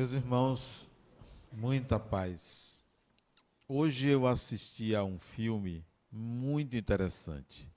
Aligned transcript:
Meus 0.00 0.14
irmãos, 0.14 0.90
muita 1.52 2.00
paz. 2.00 2.82
Hoje 3.68 4.08
eu 4.08 4.26
assisti 4.26 4.96
a 4.96 5.04
um 5.04 5.18
filme 5.18 5.84
muito 6.10 6.74
interessante. 6.74 7.70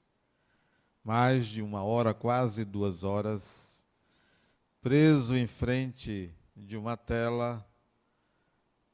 Mais 1.04 1.45
de 1.45 1.62
uma 1.62 1.84
hora, 1.84 2.13
quase 2.13 2.63
duas 2.63 3.04
horas, 3.04 3.86
preso 4.81 5.36
em 5.36 5.45
frente 5.45 6.34
de 6.55 6.77
uma 6.77 6.95
tela, 6.95 7.70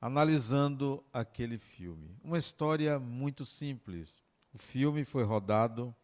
analisando 0.02 1.06
aquele 1.14 1.60
filme. 1.60 2.18
Uma 2.24 2.40
história 2.40 2.98
muito 2.98 3.46
simples. 3.46 4.10
O 4.52 4.58
filme 4.58 5.06
foi 5.06 5.22
rodado 5.22 5.96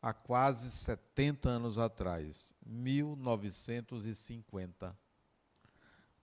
há 0.00 0.14
quase 0.14 0.70
70 0.70 1.48
anos 1.48 1.76
atrás, 1.76 2.54
1950. 2.64 4.96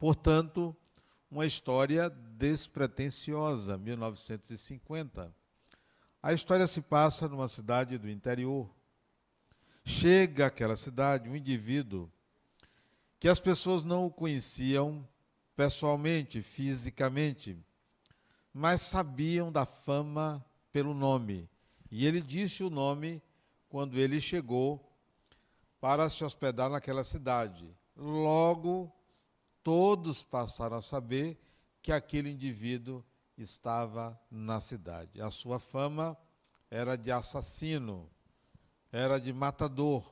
Portanto, 0.03 0.75
uma 1.31 1.45
história 1.45 2.09
despretensiosa, 2.09 3.77
1950. 3.77 5.33
A 6.21 6.33
história 6.33 6.67
se 6.67 6.81
passa 6.81 7.29
numa 7.29 7.47
cidade 7.47 7.97
do 7.97 8.09
interior. 8.09 8.69
Chega 9.85 10.47
àquela 10.47 10.75
cidade 10.75 11.29
um 11.29 11.37
indivíduo 11.37 12.11
que 13.17 13.29
as 13.29 13.39
pessoas 13.39 13.81
não 13.81 14.05
o 14.05 14.11
conheciam 14.11 15.07
pessoalmente, 15.55 16.41
fisicamente, 16.41 17.57
mas 18.53 18.81
sabiam 18.81 19.49
da 19.49 19.65
fama 19.65 20.45
pelo 20.69 20.93
nome. 20.93 21.49
E 21.89 22.05
ele 22.05 22.19
disse 22.19 22.61
o 22.61 22.69
nome 22.69 23.21
quando 23.69 23.97
ele 23.97 24.19
chegou 24.19 24.85
para 25.79 26.09
se 26.09 26.25
hospedar 26.25 26.69
naquela 26.69 27.05
cidade. 27.05 27.65
Logo, 27.95 28.93
todos 29.63 30.21
passaram 30.21 30.77
a 30.77 30.81
saber 30.81 31.39
que 31.81 31.91
aquele 31.91 32.29
indivíduo 32.29 33.03
estava 33.37 34.19
na 34.29 34.59
cidade. 34.59 35.21
A 35.21 35.31
sua 35.31 35.59
fama 35.59 36.17
era 36.69 36.95
de 36.95 37.11
assassino, 37.11 38.09
era 38.91 39.19
de 39.19 39.31
matador, 39.31 40.03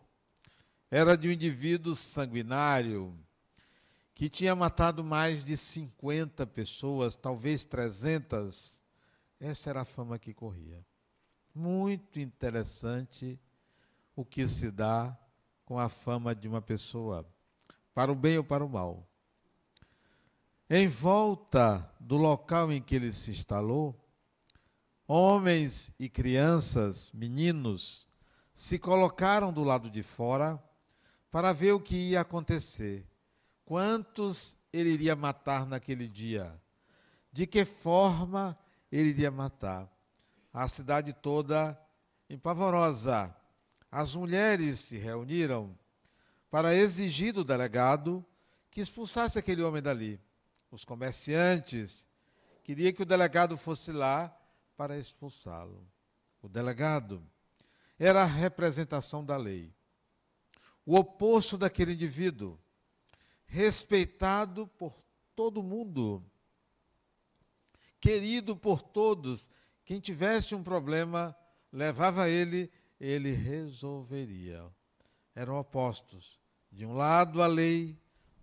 era 0.90 1.18
de 1.18 1.28
um 1.28 1.32
indivíduo 1.32 1.96
sanguinário 1.96 3.18
que 4.14 4.30
tinha 4.30 4.56
matado 4.56 5.04
mais 5.04 5.44
de 5.44 5.58
50 5.58 6.46
pessoas, 6.48 7.16
talvez 7.16 7.66
300. 7.66 8.84
Essa 9.40 9.72
era 9.72 9.82
a 9.82 9.86
fama 9.86 10.20
que 10.20 10.34
corria. 10.34 10.86
Muito 11.54 12.20
interessante 12.20 13.40
o 14.16 14.24
que 14.24 14.48
se 14.48 14.70
dá 14.70 15.18
com 15.66 15.80
a 15.80 15.90
fama 15.90 16.36
de 16.36 16.48
uma 16.48 16.62
pessoa, 16.62 17.26
para 17.94 18.12
o 18.12 18.16
bem 18.16 18.38
ou 18.38 18.44
para 18.44 18.64
o 18.64 18.70
mal. 18.70 19.08
Em 20.74 20.88
volta 20.88 21.86
do 22.00 22.16
local 22.16 22.72
em 22.72 22.82
que 22.82 22.96
ele 22.96 23.12
se 23.12 23.32
instalou, 23.32 23.94
homens 25.06 25.94
e 26.00 26.08
crianças, 26.08 27.12
meninos, 27.14 28.08
se 28.54 28.80
colocaram 28.80 29.52
do 29.52 29.66
lado 29.66 29.90
de 29.90 30.02
fora 30.02 30.64
para 31.30 31.52
ver 31.52 31.74
o 31.74 31.80
que 31.82 32.12
ia 32.12 32.22
acontecer. 32.22 33.06
Quantos 33.66 34.56
ele 34.72 34.92
iria 34.92 35.14
matar 35.14 35.66
naquele 35.66 36.08
dia? 36.08 36.58
De 37.34 37.46
que 37.46 37.66
forma 37.66 38.58
ele 38.90 39.10
iria 39.10 39.30
matar? 39.30 39.92
A 40.54 40.70
cidade 40.70 41.12
toda 41.12 41.78
empavorosa. 42.30 43.36
As 43.92 44.16
mulheres 44.16 44.80
se 44.80 44.96
reuniram 44.98 45.78
para 46.50 46.74
exigir 46.74 47.34
do 47.34 47.44
delegado 47.44 48.26
que 48.70 48.80
expulsasse 48.80 49.38
aquele 49.38 49.64
homem 49.64 49.82
dali 49.82 50.18
os 50.72 50.86
comerciantes, 50.86 52.08
queria 52.64 52.94
que 52.94 53.04
o 53.04 53.06
delegado 53.06 53.58
fosse 53.58 53.92
lá 53.92 54.36
para 54.78 54.98
expulsá-lo. 54.98 55.86
O 56.42 56.48
delegado 56.48 57.22
era 58.00 58.24
a 58.24 58.26
representação 58.26 59.24
da 59.24 59.36
lei. 59.36 59.72
O 60.86 60.96
oposto 60.96 61.58
daquele 61.58 61.94
indivíduo, 61.94 62.58
respeitado 63.46 64.66
por 64.66 64.96
todo 65.36 65.62
mundo, 65.62 66.26
querido 68.00 68.56
por 68.56 68.82
todos. 68.82 69.50
Quem 69.86 70.00
tivesse 70.00 70.56
um 70.56 70.64
problema, 70.64 71.36
levava 71.72 72.30
ele, 72.30 72.72
ele 73.00 73.32
resolveria. 73.32 74.66
Eram 75.36 75.60
opostos. 75.60 76.40
De 76.72 76.86
um 76.86 76.94
lado 76.94 77.44
a 77.44 77.48
lei, 77.48 78.00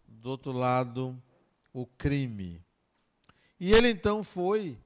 do 0.07 0.31
outro 0.31 0.53
lado 0.53 1.21
o 1.73 1.87
crime. 1.87 2.63
E 3.59 3.73
ele 3.73 3.91
então 3.91 4.23
foi 4.23 4.79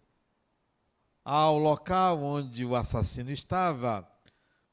ao 1.24 1.58
local 1.58 2.22
onde 2.22 2.64
o 2.64 2.74
assassino 2.74 3.30
estava 3.30 4.08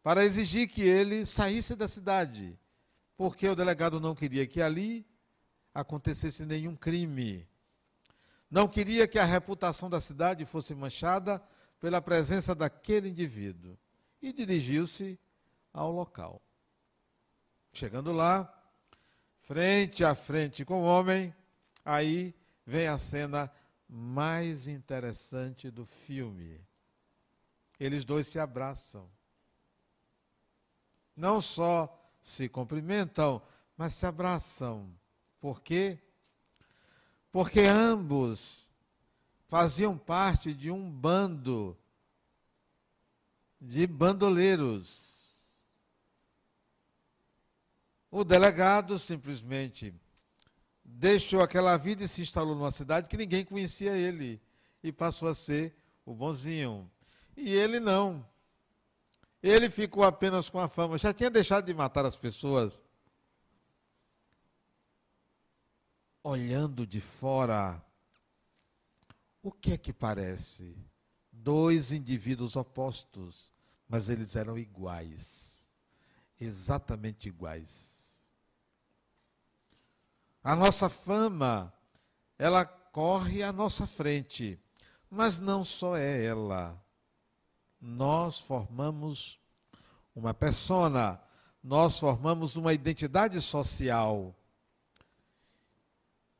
para 0.02 0.24
exigir 0.24 0.68
que 0.68 0.82
ele 0.82 1.26
saísse 1.26 1.76
da 1.76 1.88
cidade, 1.88 2.58
porque 3.18 3.48
o 3.48 3.56
delegado 3.56 4.00
não 4.00 4.16
queria 4.16 4.48
que 4.48 4.62
ali 4.62 5.06
acontecesse 5.74 6.46
nenhum 6.46 6.76
crime. 6.76 7.48
Não 8.50 8.68
queria 8.68 9.08
que 9.08 9.20
a 9.20 9.26
reputação 9.26 9.90
da 9.90 10.02
cidade 10.02 10.46
fosse 10.46 10.74
manchada 10.74 11.42
pela 11.80 12.02
presença 12.02 12.56
daquele 12.56 13.10
indivíduo. 13.10 13.78
E 14.22 14.34
dirigiu-se 14.34 15.20
ao 15.72 15.92
local. 15.92 16.42
Chegando 17.72 18.12
lá, 18.12 18.52
frente 19.42 20.04
a 20.04 20.16
frente 20.16 20.66
com 20.66 20.82
o 20.82 20.86
homem, 20.86 21.34
Aí 21.84 22.36
vem 22.66 22.88
a 22.88 22.98
cena 22.98 23.52
mais 23.88 24.68
interessante 24.68 25.72
do 25.72 25.86
filme. 25.86 26.60
Eles 27.80 28.06
dois 28.06 28.28
se 28.28 28.38
abraçam. 28.38 29.10
Não 31.16 31.42
só 31.42 32.00
se 32.22 32.48
cumprimentam, 32.48 33.42
mas 33.76 33.96
se 33.96 34.06
abraçam. 34.06 34.94
Por 35.40 35.62
quê? 35.62 35.98
Porque 37.32 37.62
ambos 37.62 38.72
faziam 39.48 39.98
parte 39.98 40.54
de 40.54 40.70
um 40.70 40.90
bando 40.90 41.78
de 43.60 43.86
bandoleiros. 43.86 45.18
O 48.12 48.24
delegado 48.24 48.98
simplesmente 48.98 49.94
deixou 50.92 51.42
aquela 51.42 51.78
vida 51.78 52.04
e 52.04 52.08
se 52.08 52.22
instalou 52.22 52.56
numa 52.56 52.72
cidade 52.72 53.08
que 53.08 53.18
ninguém 53.18 53.46
conhecia 53.46 53.96
ele 53.96 54.42
e 54.84 54.92
passou 54.92 55.30
a 55.30 55.34
ser 55.34 55.76
o 56.06 56.14
bonzinho. 56.14 56.90
E 57.38 57.54
ele 57.54 57.80
não. 57.80 58.26
Ele 59.42 59.70
ficou 59.70 60.04
apenas 60.04 60.50
com 60.50 60.60
a 60.60 60.68
fama, 60.68 60.98
já 60.98 61.14
tinha 61.14 61.30
deixado 61.30 61.66
de 61.66 61.74
matar 61.74 62.06
as 62.06 62.18
pessoas. 62.18 62.84
Olhando 66.22 66.86
de 66.86 67.00
fora, 67.00 67.82
o 69.42 69.52
que 69.52 69.74
é 69.74 69.78
que 69.78 69.94
parece? 69.94 70.76
Dois 71.32 71.94
indivíduos 71.94 72.58
opostos, 72.58 73.54
mas 73.88 74.10
eles 74.10 74.36
eram 74.36 74.58
iguais. 74.58 75.70
Exatamente 76.38 77.30
iguais. 77.30 77.99
A 80.44 80.56
nossa 80.56 80.90
fama, 80.90 81.74
ela 82.38 82.66
corre 82.66 83.44
à 83.44 83.52
nossa 83.52 83.86
frente. 83.86 84.60
Mas 85.10 85.40
não 85.40 85.66
só 85.66 85.98
é 85.98 86.24
ela. 86.24 86.80
Nós 87.82 88.40
formamos 88.40 89.40
uma 90.16 90.34
persona, 90.34 91.20
nós 91.64 92.00
formamos 92.00 92.56
uma 92.56 92.74
identidade 92.74 93.42
social. 93.42 94.36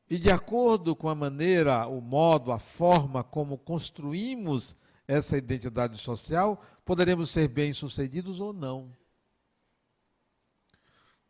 E 0.08 0.18
de 0.18 0.30
acordo 0.30 0.94
com 0.94 1.08
a 1.08 1.14
maneira, 1.14 1.86
o 1.86 2.00
modo, 2.00 2.52
a 2.52 2.58
forma 2.58 3.22
como 3.22 3.56
construímos 3.56 4.76
essa 5.06 5.36
identidade 5.36 5.98
social, 5.98 6.62
poderemos 6.84 7.30
ser 7.30 7.48
bem-sucedidos 7.48 8.40
ou 8.40 8.52
não. 8.52 8.94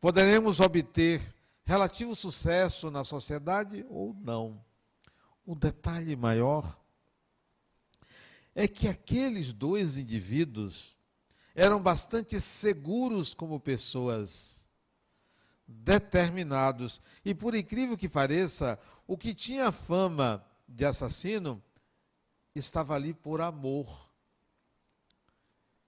Poderemos 0.01 0.61
obter 0.61 1.21
relativo 1.71 2.17
sucesso 2.17 2.91
na 2.91 3.05
sociedade 3.05 3.87
ou 3.89 4.13
não. 4.13 4.61
O 5.47 5.55
detalhe 5.55 6.17
maior 6.17 6.77
é 8.57 8.67
que 8.67 8.89
aqueles 8.89 9.53
dois 9.53 9.97
indivíduos 9.97 10.97
eram 11.55 11.81
bastante 11.81 12.41
seguros 12.41 13.35
como 13.35 13.61
pessoas, 13.61 14.69
determinados. 15.65 17.01
E 17.25 17.33
por 17.33 17.55
incrível 17.55 17.97
que 17.97 18.09
pareça, 18.09 18.77
o 19.07 19.17
que 19.17 19.33
tinha 19.33 19.71
fama 19.71 20.45
de 20.67 20.85
assassino 20.85 21.63
estava 22.53 22.97
ali 22.97 23.15
por 23.15 23.41
amor. 23.41 24.11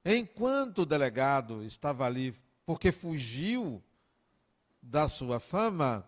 Enquanto 0.04 0.82
o 0.82 0.86
delegado 0.86 1.64
estava 1.64 2.06
ali 2.06 2.40
porque 2.64 2.92
fugiu 2.92 3.82
da 4.82 5.08
sua 5.08 5.38
fama, 5.38 6.04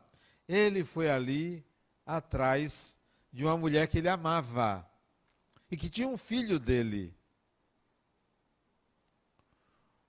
ele 0.49 0.85
foi 0.85 1.09
ali 1.09 1.65
atrás 2.05 2.99
de 3.33 3.45
uma 3.45 3.57
mulher 3.57 3.87
que 3.87 3.99
ele 3.99 4.09
amava 4.09 4.87
e 5.71 5.77
que 5.77 5.89
tinha 5.89 6.09
um 6.09 6.19
filho 6.19 6.59
dele. 6.59 7.15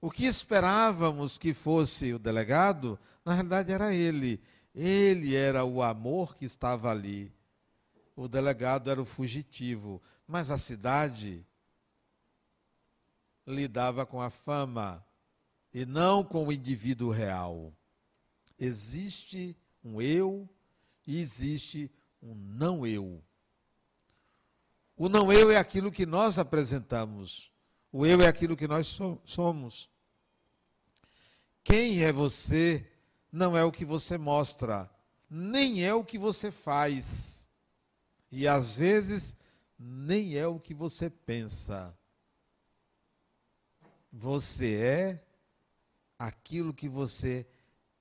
O 0.02 0.12
que 0.12 0.26
esperávamos 0.26 1.38
que 1.38 1.54
fosse 1.54 2.14
o 2.14 2.20
delegado, 2.20 3.00
na 3.24 3.34
realidade 3.34 3.72
era 3.72 3.94
ele. 3.94 4.40
Ele 4.74 5.36
era 5.36 5.64
o 5.64 5.82
amor 5.82 6.36
que 6.36 6.46
estava 6.46 6.92
ali. 6.92 7.34
O 8.16 8.28
delegado 8.28 8.92
era 8.92 9.02
o 9.02 9.06
fugitivo. 9.06 10.02
Mas 10.28 10.52
a 10.52 10.58
cidade 10.58 11.44
lidava 13.48 14.06
com 14.06 14.22
a 14.22 14.30
fama 14.30 15.04
e 15.74 15.86
não 15.86 16.24
com 16.24 16.46
o 16.46 16.52
indivíduo 16.52 17.10
real. 17.10 17.74
Existe 18.60 19.56
um 19.84 20.02
eu 20.02 20.50
e 21.06 21.20
existe 21.20 21.92
um 22.22 22.34
não 22.34 22.86
eu. 22.86 23.22
O 24.98 25.10
não 25.10 25.32
eu 25.32 25.52
é 25.52 25.58
aquilo 25.58 25.92
que 25.92 26.06
nós 26.06 26.40
apresentamos. 26.40 27.52
O 27.92 28.06
eu 28.06 28.22
é 28.22 28.28
aquilo 28.28 28.56
que 28.56 28.68
nós 28.68 28.98
somos. 29.24 29.90
Quem 31.64 32.04
é 32.04 32.12
você 32.12 32.90
não 33.32 33.58
é 33.58 33.64
o 33.64 33.72
que 33.72 33.84
você 33.84 34.18
mostra, 34.18 34.90
nem 35.30 35.84
é 35.84 35.94
o 35.94 36.04
que 36.06 36.18
você 36.18 36.52
faz. 36.52 37.50
E 38.32 38.48
às 38.48 38.78
vezes 38.78 39.36
nem 39.78 40.38
é 40.38 40.48
o 40.48 40.60
que 40.60 40.74
você 40.74 41.10
pensa. 41.10 41.98
Você 44.12 44.76
é 44.76 45.26
aquilo 46.18 46.74
que 46.74 46.88
você 46.88 47.46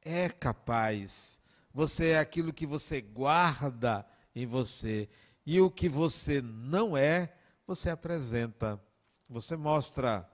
é 0.04 0.28
capaz. 0.28 1.40
Você 1.72 2.10
é 2.10 2.18
aquilo 2.18 2.52
que 2.52 2.66
você 2.66 3.00
guarda 3.00 4.06
em 4.34 4.46
você. 4.46 5.08
E 5.46 5.60
o 5.60 5.70
que 5.70 5.88
você 5.88 6.40
não 6.42 6.96
é, 6.96 7.34
você 7.66 7.90
apresenta. 7.90 8.80
Você 9.28 9.56
mostra. 9.56 10.28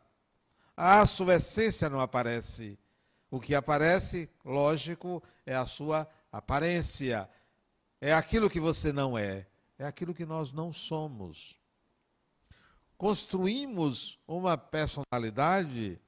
A 0.76 1.05
sua 1.06 1.37
essência 1.37 1.88
não 1.88 2.00
aparece. 2.00 2.78
O 3.31 3.40
que 3.40 3.55
aparece, 3.55 4.28
lógico, 4.44 5.22
é 5.46 5.55
a 5.55 5.67
sua 5.67 6.08
aparência. 6.32 7.28
É 8.00 8.12
aquilo 8.12 8.50
que 8.50 8.61
você 8.61 8.93
não 8.93 9.16
é. 9.16 9.46
É 9.78 9.87
aquilo 9.87 10.14
que 10.14 10.26
nós 10.26 10.52
não 10.52 10.73
somos. 10.73 11.58
Construímos 12.99 14.19
uma 14.26 14.58
personalidade 14.58 15.99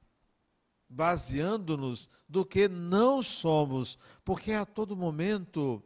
baseando-nos 0.93 2.09
do 2.29 2.45
que 2.45 2.67
não 2.67 3.23
somos, 3.23 3.97
porque 4.23 4.53
a 4.53 4.65
todo 4.65 4.95
momento 4.95 5.83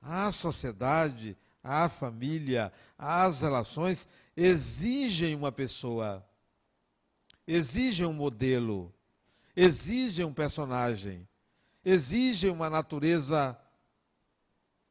a 0.00 0.30
sociedade, 0.30 1.36
a 1.62 1.88
família, 1.88 2.72
as 2.96 3.40
relações 3.40 4.06
exigem 4.36 5.34
uma 5.34 5.50
pessoa, 5.50 6.24
exigem 7.46 8.06
um 8.06 8.12
modelo, 8.12 8.94
exigem 9.56 10.24
um 10.24 10.32
personagem, 10.32 11.26
exigem 11.84 12.50
uma 12.50 12.70
natureza 12.70 13.58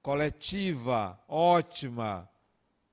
coletiva, 0.02 1.18
ótima, 1.28 2.30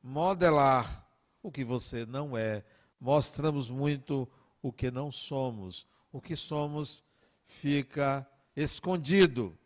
modelar 0.00 1.04
o 1.42 1.50
que 1.50 1.64
você 1.64 2.06
não 2.06 2.36
é. 2.36 2.64
Mostramos 3.00 3.68
muito 3.68 4.28
o 4.62 4.72
que 4.72 4.88
não 4.88 5.10
somos 5.10 5.84
o 6.12 6.20
que 6.20 6.36
somos 6.36 7.02
fica 7.44 8.26
escondido. 8.54 9.58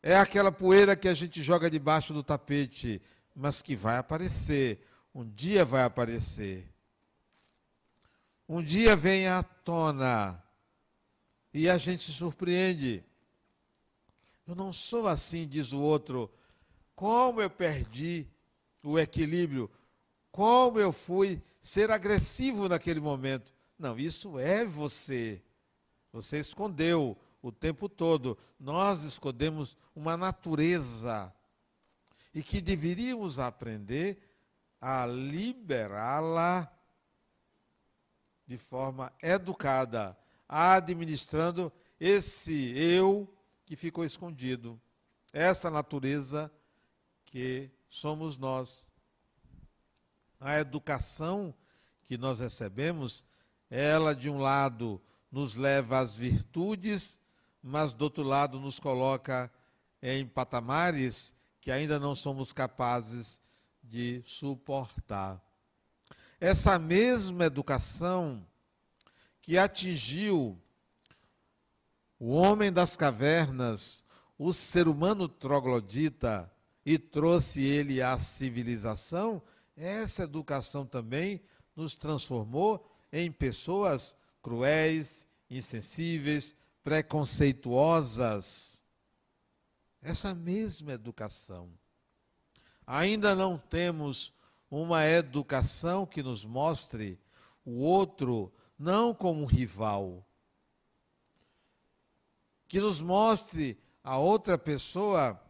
É 0.00 0.16
aquela 0.16 0.52
poeira 0.52 0.94
que 0.94 1.08
a 1.08 1.14
gente 1.14 1.42
joga 1.42 1.68
debaixo 1.68 2.14
do 2.14 2.22
tapete, 2.22 3.02
mas 3.34 3.60
que 3.60 3.74
vai 3.74 3.98
aparecer. 3.98 4.86
Um 5.12 5.28
dia 5.28 5.64
vai 5.64 5.82
aparecer. 5.82 6.72
Um 8.48 8.62
dia 8.62 8.94
vem 8.94 9.26
à 9.26 9.42
tona 9.42 10.42
e 11.52 11.68
a 11.68 11.76
gente 11.76 12.04
se 12.04 12.12
surpreende. 12.12 13.04
Eu 14.46 14.54
não 14.54 14.72
sou 14.72 15.08
assim, 15.08 15.46
diz 15.46 15.72
o 15.72 15.80
outro. 15.80 16.32
Como 16.94 17.42
eu 17.42 17.50
perdi 17.50 18.26
o 18.82 18.98
equilíbrio? 18.98 19.70
Como 20.30 20.78
eu 20.78 20.92
fui 20.92 21.42
ser 21.60 21.90
agressivo 21.90 22.68
naquele 22.68 23.00
momento? 23.00 23.52
Não, 23.78 23.98
isso 23.98 24.38
é 24.38 24.64
você. 24.64 25.42
Você 26.12 26.38
escondeu 26.38 27.16
o 27.40 27.52
tempo 27.52 27.88
todo. 27.88 28.36
Nós 28.58 29.02
escondemos 29.04 29.76
uma 29.94 30.16
natureza 30.16 31.32
e 32.34 32.42
que 32.42 32.60
deveríamos 32.60 33.38
aprender 33.38 34.18
a 34.80 35.06
liberá-la 35.06 36.72
de 38.46 38.56
forma 38.56 39.12
educada, 39.22 40.16
administrando 40.48 41.72
esse 42.00 42.72
eu 42.76 43.32
que 43.66 43.76
ficou 43.76 44.04
escondido, 44.04 44.80
essa 45.32 45.70
natureza 45.70 46.50
que 47.26 47.70
somos 47.88 48.38
nós. 48.38 48.88
A 50.40 50.58
educação 50.58 51.54
que 52.04 52.16
nós 52.16 52.40
recebemos 52.40 53.24
ela, 53.70 54.14
de 54.14 54.30
um 54.30 54.38
lado, 54.38 55.00
nos 55.30 55.54
leva 55.54 55.98
às 55.98 56.16
virtudes, 56.16 57.20
mas 57.62 57.92
do 57.92 58.02
outro 58.02 58.22
lado 58.22 58.58
nos 58.58 58.78
coloca 58.78 59.50
em 60.02 60.26
patamares 60.26 61.34
que 61.60 61.70
ainda 61.70 61.98
não 61.98 62.14
somos 62.14 62.52
capazes 62.52 63.40
de 63.82 64.22
suportar. 64.24 65.42
Essa 66.40 66.78
mesma 66.78 67.46
educação 67.46 68.46
que 69.42 69.58
atingiu 69.58 70.60
o 72.18 72.32
homem 72.32 72.72
das 72.72 72.96
cavernas, 72.96 74.04
o 74.38 74.52
ser 74.52 74.88
humano 74.88 75.28
troglodita, 75.28 76.50
e 76.88 76.98
trouxe 76.98 77.62
ele 77.62 78.00
à 78.00 78.16
civilização, 78.16 79.42
essa 79.76 80.22
educação 80.22 80.86
também 80.86 81.38
nos 81.76 81.94
transformou 81.94 82.97
em 83.12 83.30
pessoas 83.30 84.16
cruéis, 84.42 85.26
insensíveis, 85.50 86.56
preconceituosas. 86.82 88.82
Essa 90.00 90.34
mesma 90.34 90.92
educação. 90.92 91.68
Ainda 92.86 93.34
não 93.34 93.58
temos 93.58 94.32
uma 94.70 95.04
educação 95.04 96.06
que 96.06 96.22
nos 96.22 96.44
mostre 96.44 97.18
o 97.64 97.80
outro 97.80 98.52
não 98.78 99.14
como 99.14 99.42
um 99.42 99.46
rival, 99.46 100.24
que 102.68 102.80
nos 102.80 103.00
mostre 103.00 103.78
a 104.04 104.16
outra 104.16 104.56
pessoa 104.56 105.40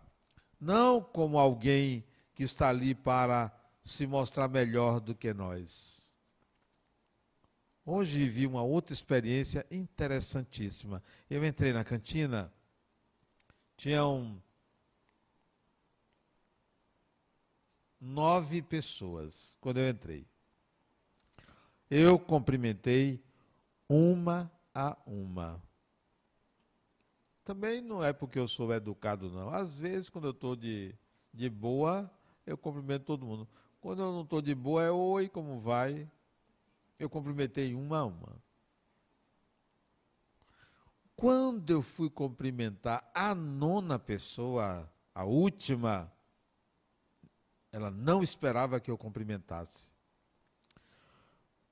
não 0.61 1.01
como 1.01 1.39
alguém 1.39 2.05
que 2.35 2.43
está 2.43 2.69
ali 2.69 2.95
para 2.95 3.53
se 3.85 4.07
mostrar 4.07 4.49
melhor 4.49 5.01
do 5.01 5.15
que 5.15 5.33
nós. 5.33 5.98
Hoje 7.91 8.19
vivi 8.19 8.47
uma 8.47 8.63
outra 8.63 8.93
experiência 8.93 9.65
interessantíssima. 9.71 11.03
Eu 11.31 11.43
entrei 11.43 11.73
na 11.73 11.83
cantina, 11.83 12.53
tinham 13.79 14.43
nove 17.99 18.61
pessoas 18.61 19.57
quando 19.59 19.79
eu 19.79 19.89
entrei. 19.89 20.27
Eu 21.91 22.19
cumprimentei 22.19 23.25
uma 23.89 24.53
a 24.75 24.95
uma. 25.07 25.59
Também 27.43 27.81
não 27.81 28.05
é 28.05 28.13
porque 28.13 28.39
eu 28.39 28.47
sou 28.47 28.71
educado, 28.75 29.31
não. 29.31 29.49
Às 29.49 29.79
vezes, 29.79 30.11
quando 30.11 30.27
eu 30.27 30.33
estou 30.33 30.55
de, 30.55 30.95
de 31.33 31.49
boa, 31.49 32.11
eu 32.45 32.59
cumprimento 32.59 33.07
todo 33.07 33.25
mundo. 33.25 33.49
Quando 33.81 34.03
eu 34.03 34.13
não 34.13 34.25
estou 34.25 34.43
de 34.43 34.55
boa, 34.55 34.83
é 34.83 34.91
oi, 34.91 35.27
como 35.27 35.59
vai? 35.59 36.07
Eu 36.99 37.09
cumprimentei 37.09 37.75
uma 37.75 37.99
a 37.99 38.05
uma. 38.05 38.37
Quando 41.15 41.71
eu 41.71 41.83
fui 41.83 42.09
cumprimentar 42.09 43.11
a 43.15 43.35
nona 43.35 43.99
pessoa, 43.99 44.89
a 45.15 45.25
última, 45.25 46.13
ela 47.73 47.91
não 47.91 48.23
esperava 48.23 48.81
que 48.81 48.91
eu 48.91 48.97
cumprimentasse. 48.97 49.91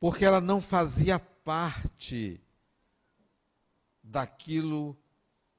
Porque 0.00 0.24
ela 0.24 0.40
não 0.40 0.60
fazia 0.60 1.18
parte 1.18 2.40
daquilo 4.02 4.96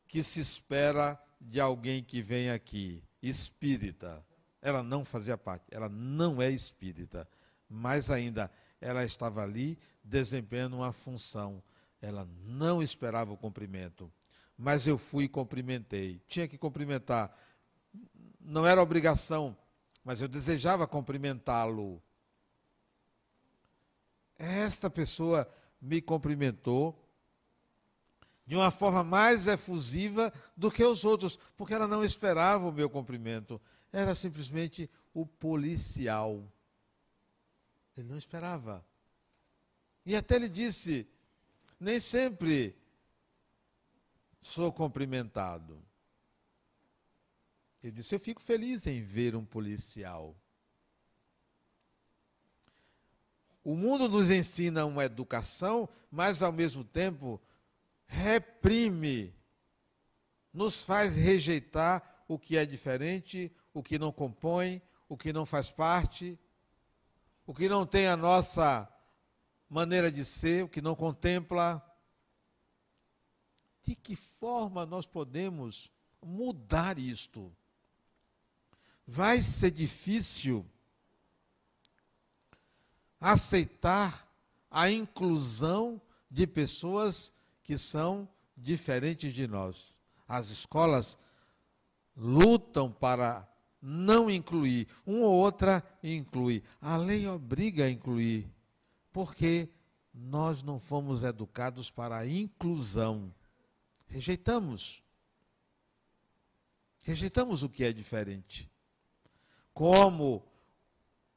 que 0.06 0.24
se 0.24 0.40
espera 0.40 1.22
de 1.40 1.60
alguém 1.60 2.04
que 2.04 2.22
vem 2.22 2.50
aqui, 2.50 3.04
espírita. 3.22 4.26
Ela 4.62 4.84
não 4.84 5.06
fazia 5.06 5.38
parte, 5.38 5.66
ela 5.72 5.90
não 5.90 6.42
é 6.42 6.50
espírita. 6.50 7.28
Mais 7.70 8.10
ainda, 8.12 8.52
ela 8.80 9.04
estava 9.04 9.42
ali 9.42 9.78
desempenhando 10.04 10.78
uma 10.78 10.94
função. 10.94 11.62
Ela 12.02 12.28
não 12.44 12.82
esperava 12.82 13.34
o 13.34 13.38
cumprimento. 13.38 14.12
Mas 14.58 14.88
eu 14.88 14.98
fui 14.98 15.26
e 15.26 15.30
cumprimentei. 15.30 16.22
Tinha 16.28 16.48
que 16.48 16.58
cumprimentar. 16.58 17.36
não 18.40 18.66
era 18.66 18.82
obrigação, 18.82 19.58
mas 20.04 20.22
eu 20.22 20.28
desejava 20.28 20.88
cumprimentá-lo. 20.88 22.02
Esta 24.38 24.90
pessoa 24.90 25.50
me 25.82 26.02
cumprimentou 26.02 27.04
de 28.46 28.56
uma 28.56 28.72
forma 28.72 29.04
mais 29.04 29.46
efusiva 29.46 30.32
do 30.56 30.72
que 30.72 30.84
os 30.84 31.04
outros, 31.04 31.38
porque 31.58 31.74
ela 31.74 31.88
não 31.88 32.04
esperava 32.04 32.68
o 32.68 32.72
meu 32.72 32.90
cumprimento. 32.90 33.60
Era 33.92 34.16
simplesmente 34.16 34.90
o 35.14 35.26
policial. 35.26 36.42
Ele 37.98 38.08
não 38.08 38.18
esperava. 38.18 38.86
E 40.06 40.16
até 40.16 40.36
ele 40.36 40.48
disse: 40.48 41.08
nem 41.80 42.00
sempre 42.00 42.76
sou 44.42 44.72
cumprimentado. 44.72 45.84
Ele 47.84 47.92
disse: 47.92 48.16
Eu 48.16 48.20
fico 48.20 48.42
feliz 48.42 48.88
em 48.88 49.02
ver 49.02 49.36
um 49.36 49.46
policial. 49.46 50.36
O 53.64 53.76
mundo 53.76 54.08
nos 54.08 54.32
ensina 54.32 54.86
uma 54.86 55.04
educação, 55.04 55.90
mas 56.10 56.42
ao 56.42 56.54
mesmo 56.54 56.86
tempo 56.86 57.42
reprime, 58.06 59.36
nos 60.54 60.84
faz 60.84 61.16
rejeitar 61.16 62.24
o 62.28 62.40
que 62.40 62.58
é 62.58 62.66
diferente, 62.66 63.52
o 63.74 63.84
que 63.84 64.00
não 64.00 64.12
compõe, 64.12 64.82
o 65.10 65.18
que 65.18 65.34
não 65.34 65.46
faz 65.46 65.70
parte, 65.70 66.40
o 67.48 67.54
que 67.54 67.70
não 67.70 67.86
tem 67.86 68.08
a 68.08 68.18
nossa 68.18 68.88
maneira 69.70 70.12
de 70.12 70.26
ser, 70.26 70.66
o 70.66 70.70
que 70.70 70.82
não 70.82 70.94
contempla. 70.94 71.82
De 73.82 73.96
que 73.96 74.18
forma 74.18 74.86
nós 74.86 75.08
podemos 75.08 75.90
mudar 76.22 77.00
isto? 77.00 77.56
Vai 79.08 79.42
ser 79.42 79.72
difícil 79.72 80.70
aceitar 83.18 84.28
a 84.70 84.92
inclusão 84.92 86.02
de 86.30 86.46
pessoas 86.46 87.34
que 87.64 87.78
são 87.78 88.28
diferentes 88.58 89.34
de 89.34 89.48
nós. 89.48 90.02
As 90.28 90.50
escolas 90.50 91.18
lutam 92.14 92.92
para 92.92 93.48
não 93.82 94.30
incluir, 94.30 94.88
uma 95.06 95.26
ou 95.26 95.34
outra 95.34 95.84
inclui. 96.04 96.64
A 96.82 96.98
lei 96.98 97.28
obriga 97.28 97.86
a 97.86 97.90
incluir, 97.90 98.50
porque 99.12 99.70
nós 100.14 100.64
não 100.64 100.80
fomos 100.80 101.24
educados 101.24 101.92
para 101.92 102.18
a 102.18 102.28
inclusão. 102.28 103.34
Rejeitamos. 104.08 105.04
Rejeitamos 107.02 107.64
o 107.64 107.70
que 107.70 107.84
é 107.84 107.94
diferente. 107.94 108.70
Como 109.74 110.44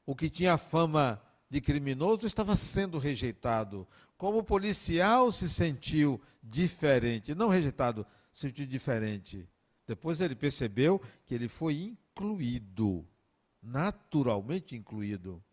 o 0.05 0.15
que 0.15 0.29
tinha 0.29 0.57
fama 0.57 1.21
de 1.49 1.61
criminoso 1.61 2.25
estava 2.25 2.55
sendo 2.55 2.97
rejeitado. 2.97 3.87
Como 4.17 4.39
o 4.39 4.43
policial 4.43 5.31
se 5.31 5.49
sentiu 5.49 6.21
diferente, 6.41 7.35
não 7.35 7.49
rejeitado, 7.49 8.05
sentiu 8.33 8.65
diferente. 8.65 9.47
Depois 9.91 10.21
ele 10.21 10.35
percebeu 10.35 11.01
que 11.25 11.35
ele 11.35 11.49
foi 11.49 11.81
incluído, 11.81 13.05
naturalmente 13.61 14.73
incluído. 14.73 15.43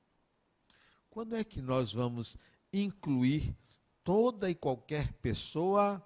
Quando 1.11 1.35
é 1.35 1.43
que 1.43 1.61
nós 1.61 1.93
vamos 1.93 2.37
incluir 2.73 3.53
toda 4.05 4.49
e 4.49 4.55
qualquer 4.55 5.13
pessoa 5.15 6.01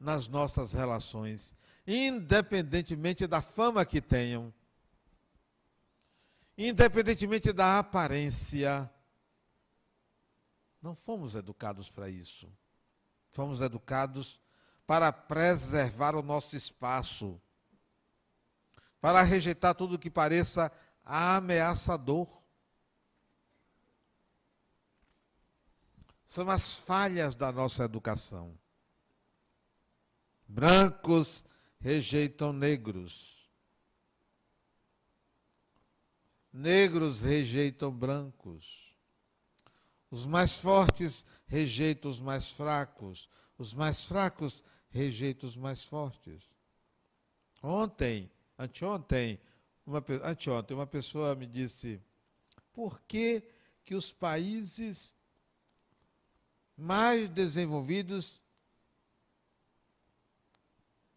nas 0.00 0.26
nossas 0.26 0.72
relações, 0.72 1.54
independentemente 1.86 3.26
da 3.26 3.42
fama 3.42 3.84
que 3.84 4.00
tenham? 4.00 4.50
independentemente 6.56 7.52
da 7.52 7.78
aparência. 7.78 8.90
Não 10.80 10.94
fomos 10.94 11.34
educados 11.34 11.90
para 11.90 12.08
isso. 12.08 12.50
Fomos 13.32 13.60
educados 13.60 14.40
para 14.86 15.12
preservar 15.12 16.14
o 16.14 16.22
nosso 16.22 16.56
espaço, 16.56 17.40
para 19.00 19.22
rejeitar 19.22 19.74
tudo 19.74 19.98
que 19.98 20.10
pareça 20.10 20.70
ameaçador. 21.04 22.28
São 26.26 26.50
as 26.50 26.76
falhas 26.76 27.34
da 27.34 27.50
nossa 27.50 27.84
educação. 27.84 28.58
Brancos 30.46 31.44
rejeitam 31.80 32.52
negros 32.52 33.46
Negros 36.56 37.20
rejeitam 37.20 37.92
brancos. 37.92 38.96
Os 40.10 40.24
mais 40.24 40.56
fortes 40.56 41.22
rejeitam 41.46 42.10
os 42.10 42.18
mais 42.18 42.50
fracos. 42.50 43.28
Os 43.58 43.74
mais 43.74 44.06
fracos 44.06 44.54
rejeitam 44.54 44.75
os 45.42 45.56
mais 45.56 45.82
fortes. 45.82 46.56
Ontem, 47.62 48.30
anteontem, 48.58 49.40
uma, 49.86 50.04
anteontem, 50.22 50.76
uma 50.76 50.86
pessoa 50.86 51.34
me 51.34 51.46
disse: 51.46 52.00
por 52.72 53.00
que, 53.02 53.42
que 53.84 53.94
os 53.94 54.12
países 54.12 55.14
mais 56.76 57.28
desenvolvidos 57.28 58.42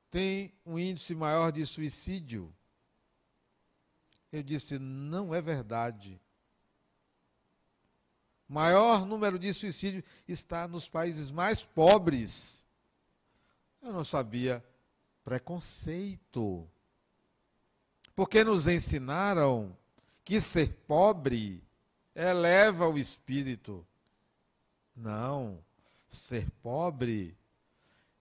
têm 0.10 0.54
um 0.66 0.80
índice 0.80 1.14
maior 1.16 1.52
de 1.52 1.66
suicídio? 1.66 2.54
Eu 4.32 4.44
disse: 4.44 4.80
não 4.80 5.34
é 5.34 5.42
verdade. 5.42 6.20
Maior 8.48 9.06
número 9.06 9.38
de 9.38 9.54
suicídios 9.54 10.04
está 10.28 10.68
nos 10.68 10.90
países 10.90 11.32
mais 11.32 11.64
pobres. 11.66 12.69
Eu 13.82 13.94
não 13.94 14.04
sabia. 14.04 14.64
Preconceito. 15.24 16.68
Porque 18.16 18.44
nos 18.44 18.68
ensinaram 18.68 19.76
que 20.24 20.42
ser 20.42 20.74
pobre 20.88 21.64
eleva 22.14 22.88
o 22.88 22.98
espírito. 22.98 23.86
Não. 24.96 25.64
Ser 26.08 26.50
pobre. 26.62 27.38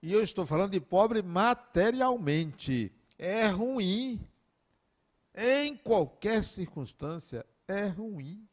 E 0.03 0.13
eu 0.13 0.23
estou 0.23 0.47
falando 0.47 0.73
de 0.73 0.81
pobre 0.81 1.23
materialmente. 1.23 2.93
É 3.19 3.47
ruim 3.49 4.21
em 5.41 5.77
qualquer 5.77 6.43
circunstância, 6.43 7.47
é 7.69 7.87
ruim. 7.87 8.45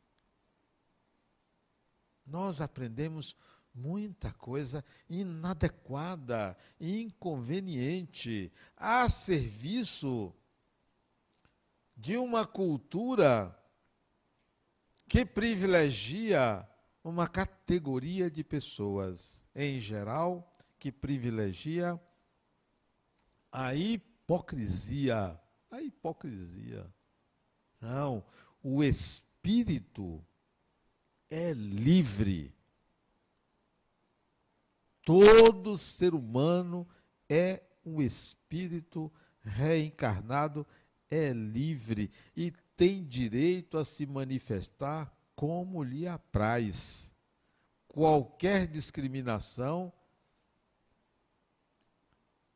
Nós 2.23 2.61
aprendemos 2.61 3.35
muita 3.75 4.31
coisa 4.33 4.83
inadequada, 5.09 6.57
inconveniente, 6.79 8.51
a 8.75 9.09
serviço 9.09 10.33
de 11.95 12.17
uma 12.17 12.45
cultura 12.47 13.55
que 15.07 15.25
privilegia 15.25 16.67
uma 17.03 17.27
categoria 17.27 18.31
de 18.31 18.43
pessoas, 18.43 19.45
em 19.53 19.79
geral, 19.79 20.57
que 20.79 20.91
privilegia 20.91 21.99
a 23.51 23.75
hipocrisia 23.75 25.39
a 25.75 25.81
hipocrisia. 25.81 26.89
Não, 27.79 28.25
o 28.63 28.83
espírito 28.83 30.25
é 31.29 31.53
livre. 31.53 32.54
Todo 35.05 35.77
ser 35.77 36.15
humano 36.15 36.87
é 37.29 37.61
um 37.85 38.01
espírito 38.01 39.13
reencarnado, 39.39 40.65
é 41.09 41.31
livre 41.31 42.11
e 42.35 42.51
tem 42.75 43.05
direito 43.05 43.77
a 43.77 43.85
se 43.85 44.05
manifestar 44.07 45.15
como 45.35 45.83
lhe 45.83 46.07
apraz. 46.07 47.13
Qualquer 47.87 48.67
discriminação 48.67 49.93